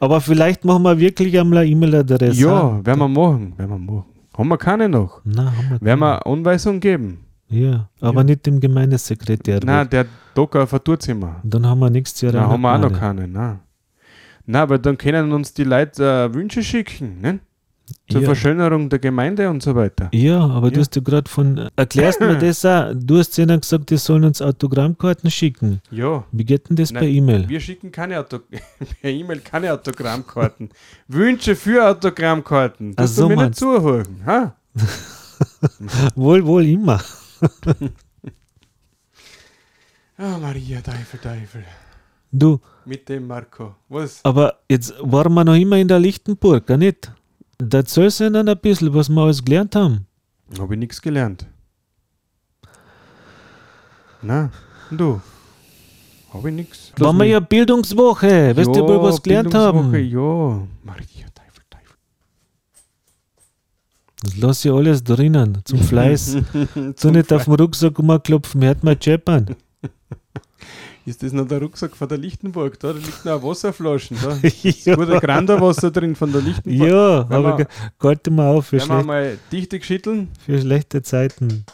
Aber 0.00 0.20
vielleicht 0.20 0.64
machen 0.64 0.82
wir 0.82 0.98
wirklich 0.98 1.38
einmal 1.38 1.58
eine 1.58 1.70
E-Mail-Adresse. 1.70 2.40
Ja, 2.40 2.84
werden 2.84 2.98
wir 2.98 3.08
machen. 3.08 3.54
Werden 3.56 3.70
wir 3.70 3.78
machen. 3.78 4.04
Haben 4.36 4.48
wir 4.48 4.58
keine 4.58 4.88
noch. 4.88 5.20
Na, 5.24 5.44
haben 5.46 5.70
wir 5.70 5.80
Werden 5.80 6.00
wir 6.00 6.26
Anweisung 6.26 6.80
geben? 6.80 7.18
Ja, 7.48 7.88
aber 8.00 8.20
Ja. 8.20 8.24
nicht 8.24 8.46
dem 8.46 8.58
Gemeindesekretär. 8.60 9.60
Nein, 9.64 9.88
der 9.90 10.06
Docker 10.34 10.66
vertut 10.66 11.06
immer. 11.08 11.36
Dann 11.44 11.66
haben 11.66 11.80
wir 11.80 11.90
nächstes 11.90 12.22
Jahr 12.22 12.32
Da 12.32 12.48
haben 12.48 12.62
wir 12.62 12.74
auch 12.74 12.78
noch 12.78 12.88
eine. 12.90 12.98
keine. 12.98 13.28
Nein. 13.28 13.60
Nein, 14.46 14.62
aber 14.62 14.78
dann 14.78 14.96
können 14.98 15.32
uns 15.32 15.52
die 15.52 15.64
Leute 15.64 16.02
äh, 16.30 16.34
Wünsche 16.34 16.62
schicken, 16.62 17.20
ne? 17.20 17.38
Zur 18.10 18.20
Ja. 18.20 18.26
Verschönerung 18.26 18.88
der 18.88 18.98
Gemeinde 18.98 19.48
und 19.50 19.62
so 19.62 19.74
weiter. 19.74 20.08
Ja, 20.12 20.40
aber 20.40 20.70
du 20.70 20.76
Ja. 20.76 20.80
hast 20.80 20.94
ja 20.96 21.02
gerade 21.02 21.30
von. 21.30 21.68
Erklärst 21.76 22.20
mir 22.20 22.36
das 22.38 22.64
auch. 22.64 22.92
Du 22.94 23.18
hast 23.18 23.36
ihnen 23.38 23.60
gesagt, 23.60 23.90
die 23.90 23.96
sollen 23.96 24.24
uns 24.24 24.40
Autogrammkarten 24.42 25.30
schicken. 25.30 25.80
Ja. 25.90 26.24
Wie 26.32 26.44
geht 26.44 26.68
denn 26.68 26.76
das 26.76 26.90
Nein, 26.92 27.00
per 27.00 27.08
E-Mail? 27.08 27.48
Wir 27.48 27.60
schicken 27.60 27.90
keine 27.92 28.18
Auto 28.20 28.38
per 29.00 29.10
E-Mail 29.10 29.40
keine 29.40 29.72
Autogrammkarten. 29.72 30.70
Wünsche 31.08 31.56
für 31.56 31.88
Autogrammkarten. 31.88 32.94
Das 32.96 33.16
so 33.16 33.28
du 33.28 33.36
mir 33.36 33.46
nicht 33.46 33.56
zuhören. 33.58 34.22
Ha? 34.26 34.54
Wohl, 36.14 36.46
wohl 36.46 36.64
immer. 36.66 37.00
Ah, 40.18 40.38
Maria, 40.38 40.80
Teufel, 40.80 41.18
Teufel. 41.20 41.64
Du, 42.30 42.60
Mit 42.84 43.08
dem 43.08 43.26
Marco. 43.26 43.74
Was? 43.88 44.20
aber 44.24 44.58
jetzt 44.68 44.94
waren 45.00 45.32
wir 45.34 45.44
noch 45.44 45.54
immer 45.56 45.76
in 45.78 45.88
der 45.88 45.98
Lichtenburg, 45.98 46.66
gar 46.66 46.76
nicht? 46.76 47.10
Da 47.68 47.78
erzählst 47.78 48.20
du 48.20 48.26
ihnen 48.26 48.48
ein 48.48 48.58
bisschen, 48.58 48.92
was 48.92 49.08
wir 49.08 49.20
alles 49.22 49.44
gelernt 49.44 49.76
haben. 49.76 50.06
Habe 50.58 50.74
ich 50.74 50.80
nichts 50.80 51.00
gelernt. 51.00 51.46
Na, 54.20 54.50
du? 54.90 55.20
Habe 56.32 56.48
ich 56.50 56.54
nichts. 56.54 56.92
Waren 56.98 57.16
wir 57.18 57.24
ja 57.26 57.40
Bildungswoche. 57.40 58.56
Weißt 58.56 58.68
du, 58.68 58.80
wo 58.82 58.88
wir 58.88 59.02
was 59.02 59.22
gelernt 59.22 59.54
haben? 59.54 59.92
Ja, 59.94 60.66
Maria, 60.82 61.26
Teufel, 61.34 61.62
Teufel. 61.70 61.96
Das 64.22 64.36
lass 64.36 64.64
ich 64.64 64.70
alles 64.72 65.04
drinnen, 65.04 65.58
zum 65.64 65.78
Fleiß. 65.90 66.38
Du 67.00 67.10
nicht 67.10 67.32
auf 67.32 67.44
den 67.44 67.54
Rucksack 67.54 67.98
umklopfen, 67.98 68.62
hört 68.64 68.82
mal 68.82 68.96
scheppern. 69.00 69.54
Ist 71.04 71.22
das 71.22 71.32
noch 71.32 71.46
der 71.48 71.60
Rucksack 71.60 71.96
von 71.96 72.08
der 72.08 72.18
Lichtenburg? 72.18 72.78
Da, 72.78 72.92
da 72.92 72.98
liegt 72.98 73.24
noch 73.24 73.32
eine 73.32 73.42
Wasserflasche. 73.42 74.14
Da 74.14 74.36
ja, 74.62 74.94
gute 74.94 75.18
Granderwasser 75.20 75.90
drin 75.90 76.14
von 76.14 76.30
der 76.32 76.42
Lichtenburg. 76.42 76.88
ja 76.90 77.28
Wenn 77.28 77.36
aber 77.36 77.66
halt 78.02 78.30
mal 78.30 78.48
auf 78.48 78.66
für, 78.66 78.80
Wenn 78.80 78.88
wir 78.88 79.02
mal 79.04 79.38
dichtig 79.50 79.84
schütteln, 79.84 80.28
für 80.44 80.60
schlechte 80.60 81.02
Zeiten. 81.02 81.64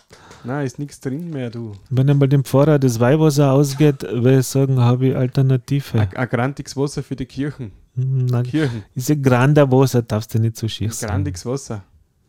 nein, 0.45 0.65
ist 0.67 0.79
nichts 0.79 1.01
drin 1.01 1.29
mehr, 1.31 1.51
du. 1.51 1.73
Wenn 1.91 2.09
einmal 2.09 2.29
dem 2.29 2.43
Pfarrer 2.45 2.79
das 2.79 2.99
Weihwasser 3.01 3.53
ausgeht, 3.53 4.03
will 4.03 4.39
ich 4.39 4.47
sagen, 4.47 4.79
habe 4.81 5.09
ich 5.09 5.17
Alternative. 5.17 6.01
Ein, 6.01 6.17
ein 6.17 6.29
grantiges 6.29 6.77
Wasser 6.77 7.03
für 7.03 7.17
die 7.17 7.27
Kirchen. 7.27 7.73
Hm, 7.97 8.27
Nein, 8.27 8.45
Kirchen. 8.45 8.85
diese 8.95 9.17
Grander 9.21 9.71
Wasser 9.71 10.01
darfst 10.03 10.33
du 10.35 10.39
nicht 10.39 10.57
so 10.57 10.67
Ein 10.67 10.71
schießen. 10.71 11.07
grantiges 11.09 11.45
Wasser. 11.45 11.83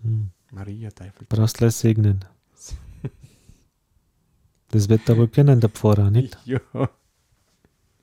Hm, 0.03 0.31
Maria, 0.51 0.89
Teufel. 0.91 1.27
brauchst 1.29 1.57
gleich 1.59 1.75
segnen. 1.75 2.25
Das 4.71 4.89
wird 4.89 5.07
er 5.09 5.17
wohl 5.17 5.27
kennen, 5.27 5.59
der 5.59 5.69
Pfarrer, 5.69 6.11
nicht? 6.11 6.37
Ja. 6.45 6.59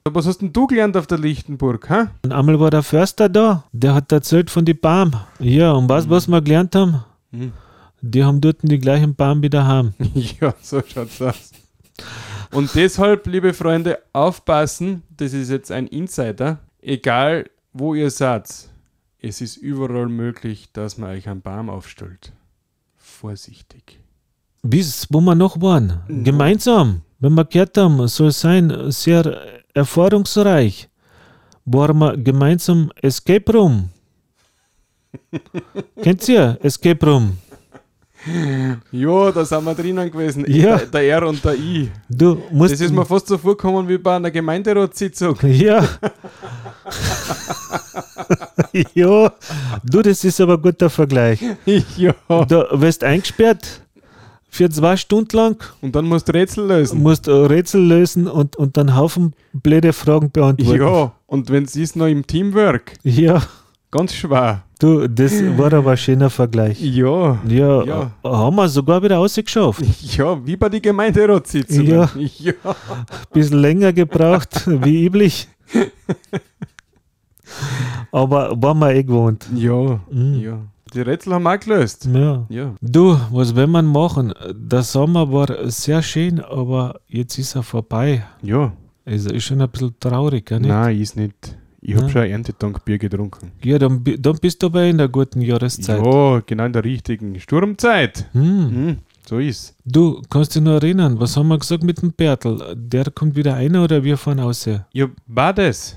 Was 0.08 0.26
hast 0.26 0.38
denn 0.38 0.52
du 0.52 0.68
gelernt 0.68 0.96
auf 0.96 1.08
der 1.08 1.18
Lichtenburg, 1.18 1.90
ha? 1.90 2.12
Und 2.22 2.32
einmal 2.32 2.60
war 2.60 2.70
der 2.70 2.84
Förster 2.84 3.28
da, 3.28 3.64
der 3.72 3.94
hat 3.94 4.12
erzählt 4.12 4.50
von 4.50 4.64
den 4.64 4.78
Baum. 4.78 5.12
Ja, 5.40 5.72
und 5.72 5.88
was, 5.88 6.08
was 6.08 6.28
wir 6.28 6.40
gelernt 6.40 6.76
haben? 6.76 7.04
Hm. 7.32 7.52
Die 8.02 8.22
haben 8.22 8.40
dort 8.40 8.58
die 8.62 8.78
gleichen 8.78 9.16
Baum 9.16 9.42
wie 9.42 9.50
daheim. 9.50 9.94
Ja, 10.40 10.54
so 10.60 10.80
schaut's 10.86 11.20
aus. 11.20 11.50
Und 12.52 12.72
deshalb, 12.74 13.26
liebe 13.26 13.52
Freunde, 13.52 13.98
aufpassen, 14.12 15.02
das 15.16 15.32
ist 15.32 15.50
jetzt 15.50 15.72
ein 15.72 15.88
Insider. 15.88 16.60
Egal, 16.80 17.50
wo 17.72 17.94
ihr 17.94 18.10
seid, 18.10 18.48
es 19.18 19.40
ist 19.40 19.56
überall 19.56 20.06
möglich, 20.06 20.70
dass 20.72 20.98
man 20.98 21.10
euch 21.10 21.28
einen 21.28 21.42
Baum 21.42 21.68
aufstellt. 21.68 22.32
Vorsichtig. 22.96 23.98
Bis, 24.68 25.06
wo 25.10 25.20
wir 25.20 25.34
noch 25.34 25.60
waren. 25.60 26.00
Mhm. 26.08 26.24
Gemeinsam, 26.24 27.02
wenn 27.18 27.34
wir 27.34 27.44
gehört 27.44 27.76
haben, 27.78 28.06
soll 28.08 28.32
sein, 28.32 28.90
sehr 28.90 29.40
erfahrungsreich. 29.74 30.88
Waren 31.64 31.98
wir 31.98 32.16
gemeinsam 32.16 32.90
Escape 33.02 33.52
Room. 33.52 33.90
Kennt 36.02 36.28
ihr 36.28 36.58
Escape 36.62 37.04
Room? 37.04 37.38
Ja, 38.90 39.30
da 39.30 39.44
sind 39.44 39.64
wir 39.64 39.74
drinnen 39.74 40.10
gewesen. 40.10 40.44
Ja. 40.48 40.78
Der, 40.78 40.86
der 40.86 41.02
R 41.02 41.28
und 41.28 41.44
der 41.44 41.54
I. 41.54 41.90
Du 42.08 42.42
musst. 42.50 42.72
Das 42.72 42.80
ist 42.80 42.92
mir 42.92 43.04
fast 43.04 43.28
so 43.28 43.38
vorgekommen 43.38 43.88
wie 43.88 43.98
bei 43.98 44.16
einer 44.16 44.30
Gemeinderatssitzung. 44.30 45.38
Ja. 45.46 45.86
ja. 48.94 49.32
Du, 49.84 50.02
das 50.02 50.24
ist 50.24 50.40
aber 50.40 50.54
ein 50.54 50.62
guter 50.62 50.90
Vergleich. 50.90 51.40
ja. 51.96 52.14
Du 52.28 52.64
wirst 52.80 53.04
eingesperrt 53.04 53.85
für 54.56 54.70
zwei 54.70 54.96
Stunden 54.96 55.36
lang, 55.36 55.56
Und 55.82 55.94
dann 55.94 56.06
musst 56.06 56.28
du 56.28 56.32
Rätsel 56.32 56.66
lösen. 56.66 57.02
musst 57.02 57.28
Rätsel 57.28 57.80
lösen 57.82 58.26
und, 58.26 58.56
und 58.56 58.76
dann 58.76 58.96
Haufen 58.96 59.34
blöde 59.52 59.92
Fragen 59.92 60.30
beantworten. 60.30 60.80
Ja, 60.80 61.12
und 61.26 61.50
wenn 61.50 61.64
es 61.64 61.76
ist 61.76 61.94
noch 61.96 62.06
im 62.06 62.26
Teamwork, 62.26 62.94
Ja. 63.02 63.42
ganz 63.90 64.14
schwer. 64.14 64.62
Du, 64.78 65.08
das 65.08 65.32
war 65.56 65.72
aber 65.72 65.92
ein 65.92 65.96
schöner 65.96 66.28
Vergleich. 66.28 66.78
Ja. 66.82 67.38
Ja, 67.48 67.82
Ja. 67.84 68.10
haben 68.22 68.56
wir 68.56 68.68
sogar 68.68 69.02
wieder 69.02 69.18
ausgeschafft. 69.18 69.82
Ja, 70.16 70.44
wie 70.46 70.56
bei 70.56 70.68
den 70.68 70.82
Gemeinderatssitzungen. 70.82 71.86
Ja. 71.88 72.10
ja. 72.38 72.52
Bisschen 73.32 73.58
länger 73.58 73.92
gebraucht, 73.94 74.62
wie 74.84 75.06
üblich. 75.06 75.48
Aber 78.12 78.50
waren 78.60 78.78
wir 78.78 78.94
eh 78.94 79.02
gewohnt. 79.02 79.46
Ja, 79.54 80.00
Mhm. 80.10 80.40
ja. 80.40 80.58
Die 80.94 81.00
Rätsel 81.00 81.34
haben 81.34 81.42
wir 81.42 81.54
auch 81.54 81.60
gelöst. 81.60 82.08
Ja. 82.12 82.46
Ja. 82.48 82.74
Du, 82.80 83.18
was 83.30 83.54
will 83.56 83.66
man 83.66 83.86
machen? 83.86 84.32
Der 84.54 84.82
Sommer 84.82 85.30
war 85.32 85.68
sehr 85.70 86.02
schön, 86.02 86.40
aber 86.40 87.00
jetzt 87.08 87.38
ist 87.38 87.56
er 87.56 87.62
vorbei. 87.62 88.24
Ja. 88.42 88.72
Also 89.04 89.30
ist 89.30 89.44
schon 89.44 89.60
ein 89.60 89.68
bisschen 89.68 89.94
traurig, 90.00 90.50
nicht? 90.50 90.66
Nein, 90.66 91.00
ist 91.00 91.16
nicht. 91.16 91.56
Ich 91.80 91.94
habe 91.94 92.08
schon 92.10 92.22
ein 92.22 92.30
Erntedankbier 92.30 92.98
getrunken. 92.98 93.52
Ja, 93.62 93.78
dann, 93.78 94.02
dann 94.18 94.38
bist 94.38 94.62
du 94.62 94.66
aber 94.66 94.84
in 94.84 94.98
der 94.98 95.08
guten 95.08 95.40
Jahreszeit. 95.40 96.04
Ja, 96.04 96.42
genau 96.44 96.64
in 96.64 96.72
der 96.72 96.82
richtigen 96.84 97.38
Sturmzeit. 97.38 98.28
Hm. 98.32 98.70
Hm, 98.70 98.96
so 99.24 99.38
ist. 99.38 99.76
Du, 99.84 100.20
kannst 100.28 100.56
dich 100.56 100.62
noch 100.62 100.74
erinnern, 100.74 101.20
was 101.20 101.36
haben 101.36 101.48
wir 101.48 101.58
gesagt 101.58 101.84
mit 101.84 102.02
dem 102.02 102.12
Bertel? 102.12 102.74
Der 102.74 103.10
kommt 103.12 103.36
wieder 103.36 103.52
rein 103.54 103.76
oder 103.76 104.02
wir 104.02 104.16
fahren 104.16 104.40
aus? 104.40 104.68
Ja, 104.92 105.06
war 105.26 105.52
das? 105.52 105.96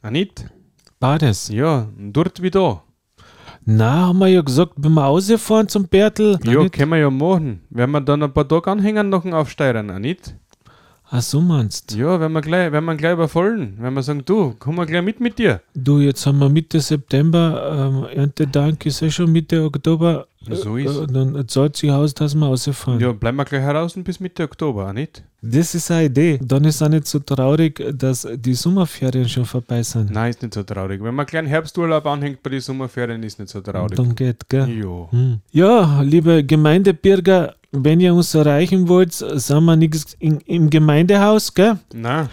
Ah, 0.00 0.10
nicht? 0.10 0.46
Bades. 0.98 1.48
Ja, 1.48 1.88
und 1.98 2.12
dort 2.14 2.40
wie 2.40 2.50
da. 2.50 2.82
Na, 3.72 4.08
haben 4.08 4.18
wir 4.18 4.26
ja 4.26 4.40
gesagt, 4.40 4.72
wenn 4.78 4.94
wir 4.94 5.04
rausfahren 5.04 5.68
zum 5.68 5.86
Bertel. 5.86 6.40
Ja, 6.42 6.68
können 6.68 6.90
wir 6.90 6.98
ja 6.98 7.08
machen. 7.08 7.60
Werden 7.70 7.92
wir 7.92 8.00
dann 8.00 8.20
ein 8.24 8.32
paar 8.32 8.48
Tage 8.48 8.68
anhängen 8.68 9.10
nach 9.10 9.22
dem 9.22 9.32
Aufsteigern, 9.32 9.92
auch 9.92 10.00
nicht? 10.00 10.34
Ach 11.12 11.22
so 11.22 11.40
meinst 11.40 11.92
Ja, 11.96 12.20
wenn 12.20 12.30
wir 12.32 12.40
gleich, 12.40 12.70
wenn 12.70 12.84
wir 12.84 12.94
gleich 12.94 13.14
überfallen. 13.14 13.76
Wenn 13.80 13.94
wir 13.94 14.02
sagen, 14.02 14.22
du, 14.24 14.54
komm 14.58 14.76
mal 14.76 14.86
gleich 14.86 15.02
mit 15.02 15.18
mit 15.18 15.38
dir. 15.38 15.60
du. 15.74 15.98
jetzt 15.98 16.24
haben 16.24 16.38
wir 16.38 16.48
Mitte 16.48 16.78
September, 16.80 17.90
ähm, 17.92 18.16
Erntedank 18.16 18.86
ist 18.86 19.02
eh 19.02 19.10
schon 19.10 19.32
Mitte 19.32 19.64
Oktober. 19.64 20.26
So 20.48 20.76
ist. 20.76 20.96
äh, 20.96 21.06
dann 21.06 21.46
zahlt 21.48 21.76
sich 21.76 21.90
aus, 21.90 22.14
dass 22.14 22.34
wir 22.34 22.46
rausfahren. 22.46 23.00
Ja, 23.00 23.12
bleiben 23.12 23.36
wir 23.36 23.44
gleich 23.44 23.60
heraus 23.60 23.94
bis 23.94 24.20
Mitte 24.20 24.44
Oktober, 24.44 24.92
nicht? 24.92 25.22
Das 25.42 25.74
ist 25.74 25.90
eine 25.90 26.04
Idee. 26.04 26.38
Dann 26.42 26.64
ist 26.64 26.80
auch 26.82 26.88
nicht 26.88 27.06
so 27.06 27.18
traurig, 27.18 27.82
dass 27.94 28.26
die 28.36 28.54
Sommerferien 28.54 29.28
schon 29.28 29.44
vorbei 29.44 29.82
sind. 29.82 30.10
Nein, 30.12 30.30
ist 30.30 30.42
nicht 30.42 30.54
so 30.54 30.62
traurig. 30.62 31.00
Wenn 31.02 31.14
man 31.14 31.20
einen 31.24 31.26
kleinen 31.26 31.48
Herbsturlaub 31.48 32.06
anhängt 32.06 32.42
bei 32.42 32.50
den 32.50 32.60
Sommerferien, 32.60 33.22
ist 33.22 33.38
nicht 33.38 33.48
so 33.50 33.60
traurig. 33.60 33.96
Dann 33.96 34.14
geht, 34.14 34.48
gell? 34.48 34.68
Ja. 34.68 35.10
Hm. 35.10 35.40
Ja, 35.52 36.02
liebe 36.02 36.44
Gemeindebürger, 36.44 37.54
wenn 37.72 38.00
ihr 38.00 38.14
uns 38.14 38.34
erreichen 38.34 38.88
wollt, 38.88 39.12
sind 39.12 39.64
wir 39.64 39.78
in, 40.18 40.40
im 40.40 40.70
Gemeindehaus, 40.70 41.54
gell? 41.54 41.78
Nein, 41.94 42.28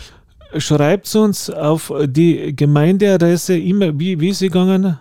Schreibt 0.58 1.13
uns 1.15 1.50
auf 1.50 1.91
die 2.06 2.56
Gemeindeadresse 2.56 3.58
immer, 3.58 3.97
wie, 4.00 4.17
wie 4.19 4.30
ist 4.30 4.39
sie 4.39 4.47
gegangen, 4.47 4.97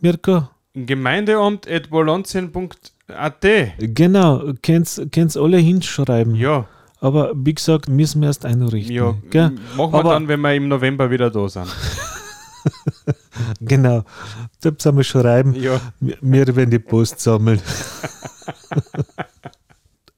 Mirko? 0.00 0.48
Gemeindeamt.bolonzien.at. 0.74 3.46
Genau, 3.78 4.52
könnt's, 4.62 5.02
könnt's 5.10 5.36
alle 5.36 5.56
hinschreiben. 5.58 6.34
Ja, 6.36 6.66
Aber 7.00 7.32
wie 7.34 7.54
gesagt, 7.54 7.88
müssen 7.88 8.20
wir 8.20 8.28
erst 8.28 8.44
einrichten. 8.44 8.94
ja. 8.94 9.14
Gell? 9.30 9.50
Machen 9.76 9.92
wir 9.92 9.98
Aber- 9.98 10.10
dann, 10.12 10.28
wenn 10.28 10.40
wir 10.40 10.54
im 10.54 10.68
November 10.68 11.10
wieder 11.10 11.30
da 11.30 11.48
sind. 11.48 11.66
Genau. 13.60 14.02
Da 14.60 14.72
sollen 14.76 14.96
wir 14.96 15.04
schreiben. 15.04 15.54
Ja. 15.54 15.80
Wir 16.00 16.56
werden 16.56 16.70
die 16.70 16.78
Post 16.80 17.20
sammeln. 17.20 17.60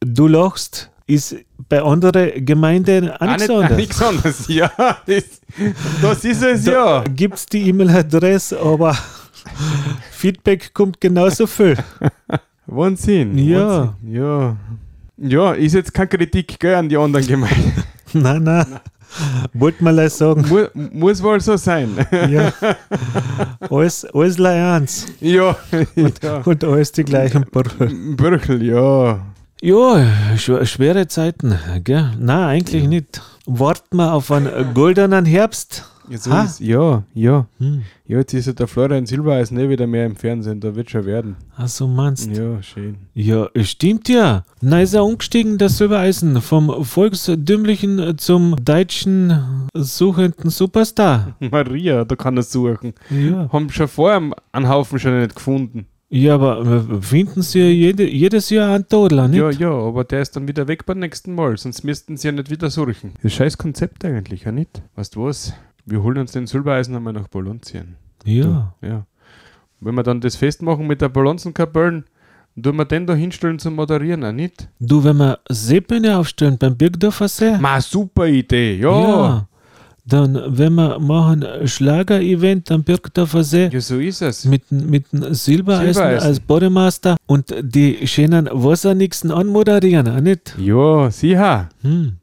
du 0.01 0.27
lachst, 0.29 0.91
ist 1.07 1.37
bei 1.69 1.83
anderen 1.83 2.45
Gemeinden 2.45 3.11
auch 3.11 3.27
nichts 3.27 3.51
anderes. 3.51 3.77
nichts 3.77 4.03
anderes. 4.03 4.45
Ja, 4.49 4.71
das, 5.07 5.25
das 6.01 6.25
ist 6.25 6.43
es 6.43 6.67
ja. 6.67 7.05
Gibt 7.05 7.35
es 7.35 7.47
die 7.47 7.69
E-Mail-Adresse, 7.69 8.61
aber 8.61 8.97
Feedback 10.11 10.73
kommt 10.73 11.01
genauso 11.01 11.47
viel. 11.47 11.77
Wahnsinn. 12.67 13.37
Ja. 13.39 13.95
Wahnsinn. 14.03 14.15
Ja. 14.15 14.57
Ja, 15.23 15.53
ist 15.53 15.75
jetzt 15.75 15.93
keine 15.93 16.09
Kritik 16.09 16.59
gell, 16.59 16.75
an 16.77 16.89
die 16.89 16.97
anderen 16.97 17.27
Gemeinden. 17.27 17.85
nein, 18.15 18.43
nein. 18.43 18.81
Wollte 19.53 19.83
mal 19.83 19.93
gleich 19.93 20.13
sagen. 20.13 20.47
Mu 20.49 20.67
muss 20.75 21.21
wohl 21.23 21.41
so 21.41 21.57
sein. 21.57 21.91
Ja. 22.31 22.53
Alles, 23.69 24.05
alles 24.15 24.41
eins. 24.41 25.07
ja. 25.21 25.57
ja. 26.23 26.37
Und 26.45 26.65
alles 26.65 26.93
die 26.93 27.05
gleichen 27.05 27.45
Brüche. 27.51 27.87
Bürkel, 28.17 28.63
ja. 28.63 29.21
Ja, 29.63 29.97
schw- 30.37 30.65
schwere 30.65 31.07
Zeiten, 31.09 31.55
gell? 31.85 32.11
Nein, 32.19 32.49
eigentlich 32.49 32.89
nicht. 32.89 33.21
Warten 33.47 33.97
wir 33.97 34.13
auf 34.15 34.31
einen 34.31 34.75
goldenen 34.75 35.25
Herbst. 35.27 35.85
Ja, 36.09 36.19
Ha? 36.33 36.43
ist, 36.43 36.59
ja, 36.61 37.05
ja. 37.15 37.47
Hm. 37.59 37.83
Ja, 38.05 38.19
jetzt 38.19 38.33
ist 38.35 38.47
ja 38.47 38.53
der 38.53 38.67
Florian 38.67 39.07
Silbereisen 39.07 39.57
nicht 39.57 39.69
wieder 39.69 39.87
mehr 39.87 40.07
im 40.07 40.17
Fernsehen, 40.17 40.59
da 40.59 40.75
wird 40.75 40.91
schon 40.91 41.05
werden. 41.05 41.37
Ach 41.57 41.69
so 41.69 41.87
meinst 41.87 42.29
Ja, 42.37 42.61
schön. 42.63 42.97
Ja, 43.15 43.49
stimmt 43.63 44.09
ja. 44.09 44.45
Na 44.61 44.83
ist 44.83 44.95
er 44.95 45.05
umgestiegen, 45.05 45.57
das 45.57 45.79
Silbereisen, 45.79 46.41
vom 46.43 46.85
volkstümlichen 46.85 48.19
zum 48.19 48.57
deutschen 48.65 49.69
suchenden 49.75 50.51
Superstar. 50.51 51.37
Maria, 51.53 52.05
da 52.05 52.17
kann 52.17 52.37
er 52.37 52.43
suchen. 52.43 52.93
Ja. 53.11 53.49
Haben 53.53 53.71
schon 53.71 53.87
vorher 53.87 54.21
einen 54.51 54.69
Haufen 54.69 54.99
schon 54.99 55.21
nicht 55.21 55.37
gefunden. 55.37 55.87
Ja, 56.13 56.35
aber 56.35 56.67
äh, 56.67 57.03
finden 57.03 57.41
Sie 57.41 57.61
jede, 57.61 58.05
jedes 58.09 58.51
Jahr 58.51 58.75
einen 58.75 58.89
Todler, 58.89 59.29
nicht? 59.29 59.39
Ja, 59.39 59.51
ja, 59.51 59.71
aber 59.71 60.03
der 60.03 60.21
ist 60.23 60.35
dann 60.35 60.49
wieder 60.49 60.67
weg 60.67 60.85
beim 60.85 60.99
nächsten 60.99 61.37
Mal, 61.37 61.57
sonst 61.57 61.85
müssten 61.85 62.17
sie 62.17 62.27
ja 62.29 62.33
nicht 62.33 62.51
wieder 62.51 62.69
suchen. 62.69 63.13
Das 63.15 63.19
ist 63.19 63.25
ein 63.25 63.31
scheiß 63.31 63.59
Konzept 63.59 64.05
eigentlich, 64.05 64.43
ja 64.43 64.51
nicht? 64.51 64.83
Weißt 64.97 65.15
du 65.15 65.27
was? 65.27 65.55
Wir 65.87 66.03
holen 66.03 66.19
uns 66.19 66.33
den 66.33 66.49
Silbereisen 66.49 66.97
einmal 66.97 67.13
nach 67.13 67.29
Bolonzien. 67.29 67.95
Ja. 68.25 68.75
Ja. 68.83 69.07
Wenn 69.79 69.95
wir 69.95 70.03
dann 70.03 70.21
das 70.21 70.35
festmachen 70.35 70.89
mit 70.89 71.01
der 71.01 71.09
Bolonzenkapellen, 71.09 72.05
tun 72.61 72.77
wir 72.77 72.85
den 72.87 73.07
da 73.07 73.15
hinstellen 73.15 73.61
zum 73.61 73.77
Moderieren, 73.77 74.25
auch 74.25 74.33
nicht? 74.33 74.69
Du, 74.81 75.05
wenn 75.05 75.17
wir 75.17 75.39
Seebühne 75.49 76.19
aufstellen 76.19 76.59
beim 76.59 76.77
Birkdorfer 76.77 77.29
See, 77.29 77.57
Ma, 77.57 77.81
super 77.81 78.27
Idee, 78.27 78.77
ja. 78.77 79.47
Dann, 80.13 80.39
wenn 80.59 80.75
wir 80.75 80.99
machen 80.99 81.43
ein 81.45 81.67
Schlager-Event 81.69 82.71
am 82.71 82.83
Birkdorfer 82.85 83.43
See, 83.45 83.69
Ja, 83.73 83.81
so 83.81 83.99
ist 83.99 84.21
es. 84.23 84.45
mit, 84.45 84.71
mit 84.71 85.13
dem 85.13 85.33
Silbereisen, 85.35 85.95
Silbereisen. 85.95 86.29
als 86.29 86.41
Bodemaster 86.41 87.17
und 87.27 87.55
die 87.63 88.07
schönen 88.07 88.49
Wassernixen 88.53 89.31
anmoderieren, 89.31 90.23
nicht? 90.23 90.55
Ja, 90.59 91.11
sicher. 91.11 91.69
Hm. 91.83 92.17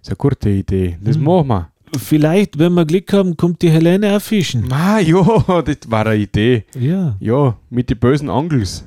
Ist 0.00 0.08
eine 0.10 0.16
gute 0.16 0.50
Idee. 0.50 0.98
Das 1.00 1.16
Hm. 1.16 1.24
machen 1.24 1.48
wir. 1.48 1.68
Vielleicht, 1.98 2.58
wenn 2.58 2.72
wir 2.72 2.86
Glück 2.86 3.12
haben, 3.12 3.36
kommt 3.36 3.60
die 3.62 3.70
Helene 3.70 4.16
auch 4.16 4.22
fischen. 4.22 4.66
Ma, 4.68 4.98
ja, 4.98 5.22
das 5.64 5.76
war 5.88 6.06
eine 6.06 6.16
Idee. 6.22 6.64
Ja, 6.78 7.16
Ja, 7.20 7.56
mit 7.70 7.90
den 7.90 7.98
bösen 7.98 8.30
Angels. 8.30 8.84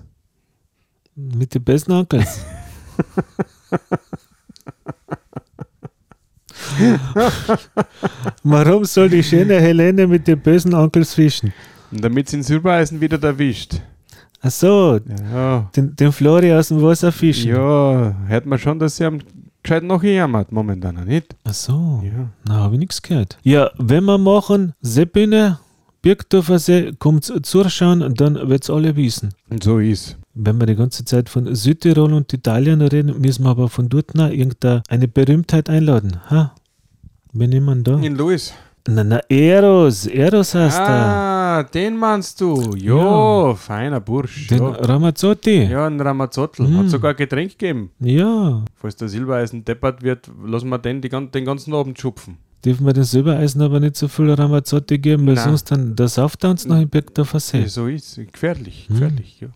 mit 1.15 1.53
den 1.55 1.63
besten 1.63 1.91
Onkels. 1.91 2.41
Warum 8.43 8.85
soll 8.85 9.09
die 9.09 9.23
schöne 9.23 9.59
Helene 9.59 10.07
mit 10.07 10.27
den 10.27 10.39
bösen 10.39 10.73
Onkels 10.73 11.13
fischen? 11.13 11.53
Damit 11.91 12.29
sie 12.29 12.38
den 12.38 12.43
Silbereisen 12.43 12.99
wieder 12.99 13.21
erwischt. 13.23 13.75
Ach 14.41 14.51
so, 14.51 14.99
Ja, 15.31 15.69
den, 15.75 15.95
den 15.95 16.11
Flori 16.11 16.53
aus 16.53 16.67
dem 16.67 16.81
Wasser 16.81 17.11
fischen. 17.11 17.49
ja, 17.51 18.15
hört 18.27 18.45
man 18.45 18.59
schon, 18.59 18.77
dass 18.79 18.97
sie 18.97 19.05
am 19.05 19.19
gescheit 19.63 19.83
noch 19.83 20.03
jammert 20.03 20.51
momentan, 20.51 20.95
nicht? 21.05 21.35
Ach 21.43 21.53
so, 21.53 22.03
Ja. 22.03 22.29
na, 22.47 22.55
habe 22.55 22.75
ich 22.75 22.79
nichts 22.79 23.01
gehört. 23.01 23.38
Ja, 23.43 23.71
wenn 23.77 24.03
wir 24.05 24.17
machen, 24.19 24.73
Seebühne, 24.81 25.59
Birkdorfer 26.03 26.59
See, 26.59 26.91
kommt 26.99 27.23
zuschauen, 27.45 28.13
dann 28.13 28.35
wird's 28.47 28.69
alle 28.69 28.95
wissen. 28.95 29.33
Und 29.49 29.63
so 29.63 29.79
ist. 29.79 30.17
Wenn 30.35 30.59
wir 30.59 30.67
die 30.67 30.75
ganze 30.75 31.03
Zeit 31.05 31.29
von 31.29 31.55
Südtirol 31.55 32.13
und 32.13 32.31
Italien 32.31 32.81
reden, 32.81 33.19
müssen 33.19 33.43
wir 33.43 33.49
aber 33.49 33.69
von 33.69 33.89
dort 33.89 34.13
noch 34.13 34.29
irgendeine 34.29 35.07
Berühmtheit 35.07 35.67
einladen. 35.69 36.17
Ha? 36.29 36.53
Wen 37.37 37.51
jemand 37.51 37.85
da? 37.87 37.99
In 37.99 38.15
Louis. 38.15 38.53
Na, 38.87 39.03
na, 39.03 39.19
Eros. 39.29 40.05
Eros 40.07 40.53
heißt 40.55 40.79
er. 40.79 40.87
Ah, 40.87 41.63
den 41.63 41.97
meinst 41.97 42.39
du. 42.39 42.75
Jo, 42.77 43.55
feiner 43.57 43.99
Bursch. 43.99 44.47
Den 44.47 44.59
Ja, 44.59 44.69
Ramazzotti. 44.69 45.63
Ja. 45.63 45.69
ja 45.69 45.87
ein 45.87 45.99
Ramazzottl. 45.99 46.65
Hm. 46.65 46.77
Hat 46.77 46.89
sogar 46.89 47.13
Getränk 47.13 47.57
gegeben. 47.57 47.91
ja. 47.99 48.63
Falls 48.75 48.95
der 48.95 49.09
Silbereisen 49.09 49.65
deppert 49.65 50.01
wird, 50.03 50.29
lassen 50.45 50.69
wir 50.69 50.77
den 50.77 51.01
die, 51.01 51.09
den 51.09 51.45
ganzen 51.45 51.73
Abend 51.73 51.99
schupfen. 51.99 52.37
Dürfen 52.63 52.85
wir 52.85 52.93
den 52.93 53.03
Silbereisen 53.03 53.61
aber 53.61 53.79
nicht 53.79 53.95
so 53.97 54.07
viel 54.07 54.31
Ramazzotti 54.31 54.97
geben, 54.99 55.27
weil 55.27 55.35
Nein. 55.35 55.43
sonst 55.45 55.71
dann 55.71 55.95
er 56.43 56.51
uns 56.51 56.65
noch 56.65 56.79
im 56.79 56.87
Birkdorfer 56.89 57.39
See. 57.39 57.61
Ja, 57.61 57.67
so 57.67 57.87
ist 57.87 58.15
Gefährlich, 58.31 58.85
Hm. 58.87 58.95
gefährlich, 58.95 59.41
ja. 59.41 59.47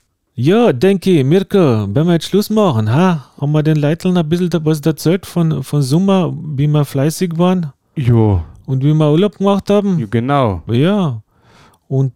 Ja, 0.42 0.72
denke 0.72 1.12
ich, 1.20 1.26
Mirko, 1.26 1.86
wenn 1.94 2.08
wir 2.08 2.14
jetzt 2.14 2.28
Schluss 2.30 2.50
machen, 2.50 2.90
ha? 2.94 3.26
Haben 3.42 3.52
wir 3.52 3.62
den 3.62 3.76
Leiteln 3.76 4.16
ein 4.16 4.30
bisschen 4.30 4.50
was 4.64 4.80
erzählt 4.82 5.26
von, 5.26 5.64
von 5.64 5.82
Sommer, 5.82 6.34
wie 6.56 6.66
wir 6.68 6.86
fleißig 6.86 7.38
waren 7.38 7.74
Ja, 7.98 8.46
und 8.66 8.82
wie 8.84 8.94
wir 8.94 9.12
Urlaub 9.12 9.38
gemacht 9.38 9.70
haben? 9.70 10.00
ja 10.00 10.06
genau. 10.10 10.62
Ja. 10.68 11.22
Und 11.90 12.14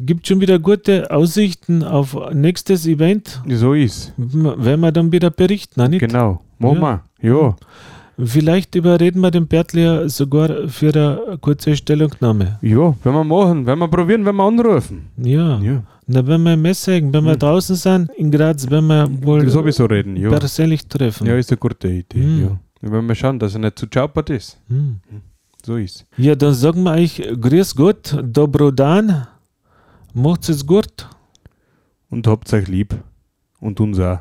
gibt 0.00 0.26
schon 0.26 0.40
wieder 0.40 0.58
gute 0.58 1.08
Aussichten 1.12 1.84
auf 1.84 2.16
nächstes 2.32 2.84
Event, 2.86 3.40
so 3.48 3.74
ist. 3.74 4.12
wenn 4.16 4.80
wir 4.80 4.90
dann 4.90 5.12
wieder 5.12 5.30
berichten, 5.30 5.88
nicht? 5.88 6.00
Genau. 6.00 6.40
Machen 6.58 6.80
Ja. 6.82 7.00
wir. 7.20 7.30
Ja. 7.30 7.56
Vielleicht 8.26 8.74
überreden 8.74 9.20
wir 9.20 9.30
den 9.30 9.46
Bertl 9.46 9.78
ja 9.78 10.08
sogar 10.08 10.68
für 10.68 10.92
eine 10.94 11.38
kurze 11.40 11.76
Stellungnahme. 11.76 12.58
Ja, 12.60 12.94
wenn 13.04 13.12
wir 13.14 13.24
machen, 13.24 13.66
wenn 13.66 13.78
wir 13.78 13.88
probieren, 13.88 14.24
wenn 14.24 14.34
wir 14.34 14.44
anrufen. 14.44 15.06
Ja. 15.16 15.58
Ja. 15.60 15.82
Na, 16.06 16.26
wenn 16.26 16.42
wir 16.42 16.54
im 16.54 16.62
Messing, 16.62 17.12
wenn 17.12 17.24
wir 17.24 17.32
Hm. 17.32 17.38
draußen 17.38 17.76
sind, 17.76 18.10
in 18.16 18.30
Graz, 18.30 18.68
wenn 18.68 18.86
wir 18.86 19.08
wohl 19.22 19.48
Sowieso 19.48 19.84
reden, 19.86 20.16
ja. 20.16 20.30
persönlich 20.30 20.86
treffen. 20.86 21.26
Ja, 21.26 21.36
ist 21.36 21.50
eine 21.50 21.58
gute 21.58 21.88
Idee, 21.88 22.22
Hm. 22.22 22.42
ja. 22.42 22.58
Wenn 22.80 23.06
wir 23.06 23.14
schauen, 23.14 23.38
dass 23.38 23.54
er 23.54 23.60
nicht 23.60 23.78
zu 23.78 23.86
chappert 23.86 24.28
ist. 24.30 24.58
Hm. 24.68 25.00
So 25.64 25.76
ist. 25.76 26.04
Ja, 26.16 26.34
dann 26.34 26.54
sagen 26.54 26.82
wir 26.82 26.92
euch 26.94 27.22
Grüß 27.40 27.76
Gott, 27.76 28.18
Dobrodan, 28.20 29.28
macht's 30.12 30.48
es 30.48 30.66
gut. 30.66 31.08
Und 32.10 32.26
habt 32.26 32.52
euch 32.52 32.66
lieb. 32.66 32.94
Und 33.60 33.78
uns 33.78 34.00
auch. 34.00 34.18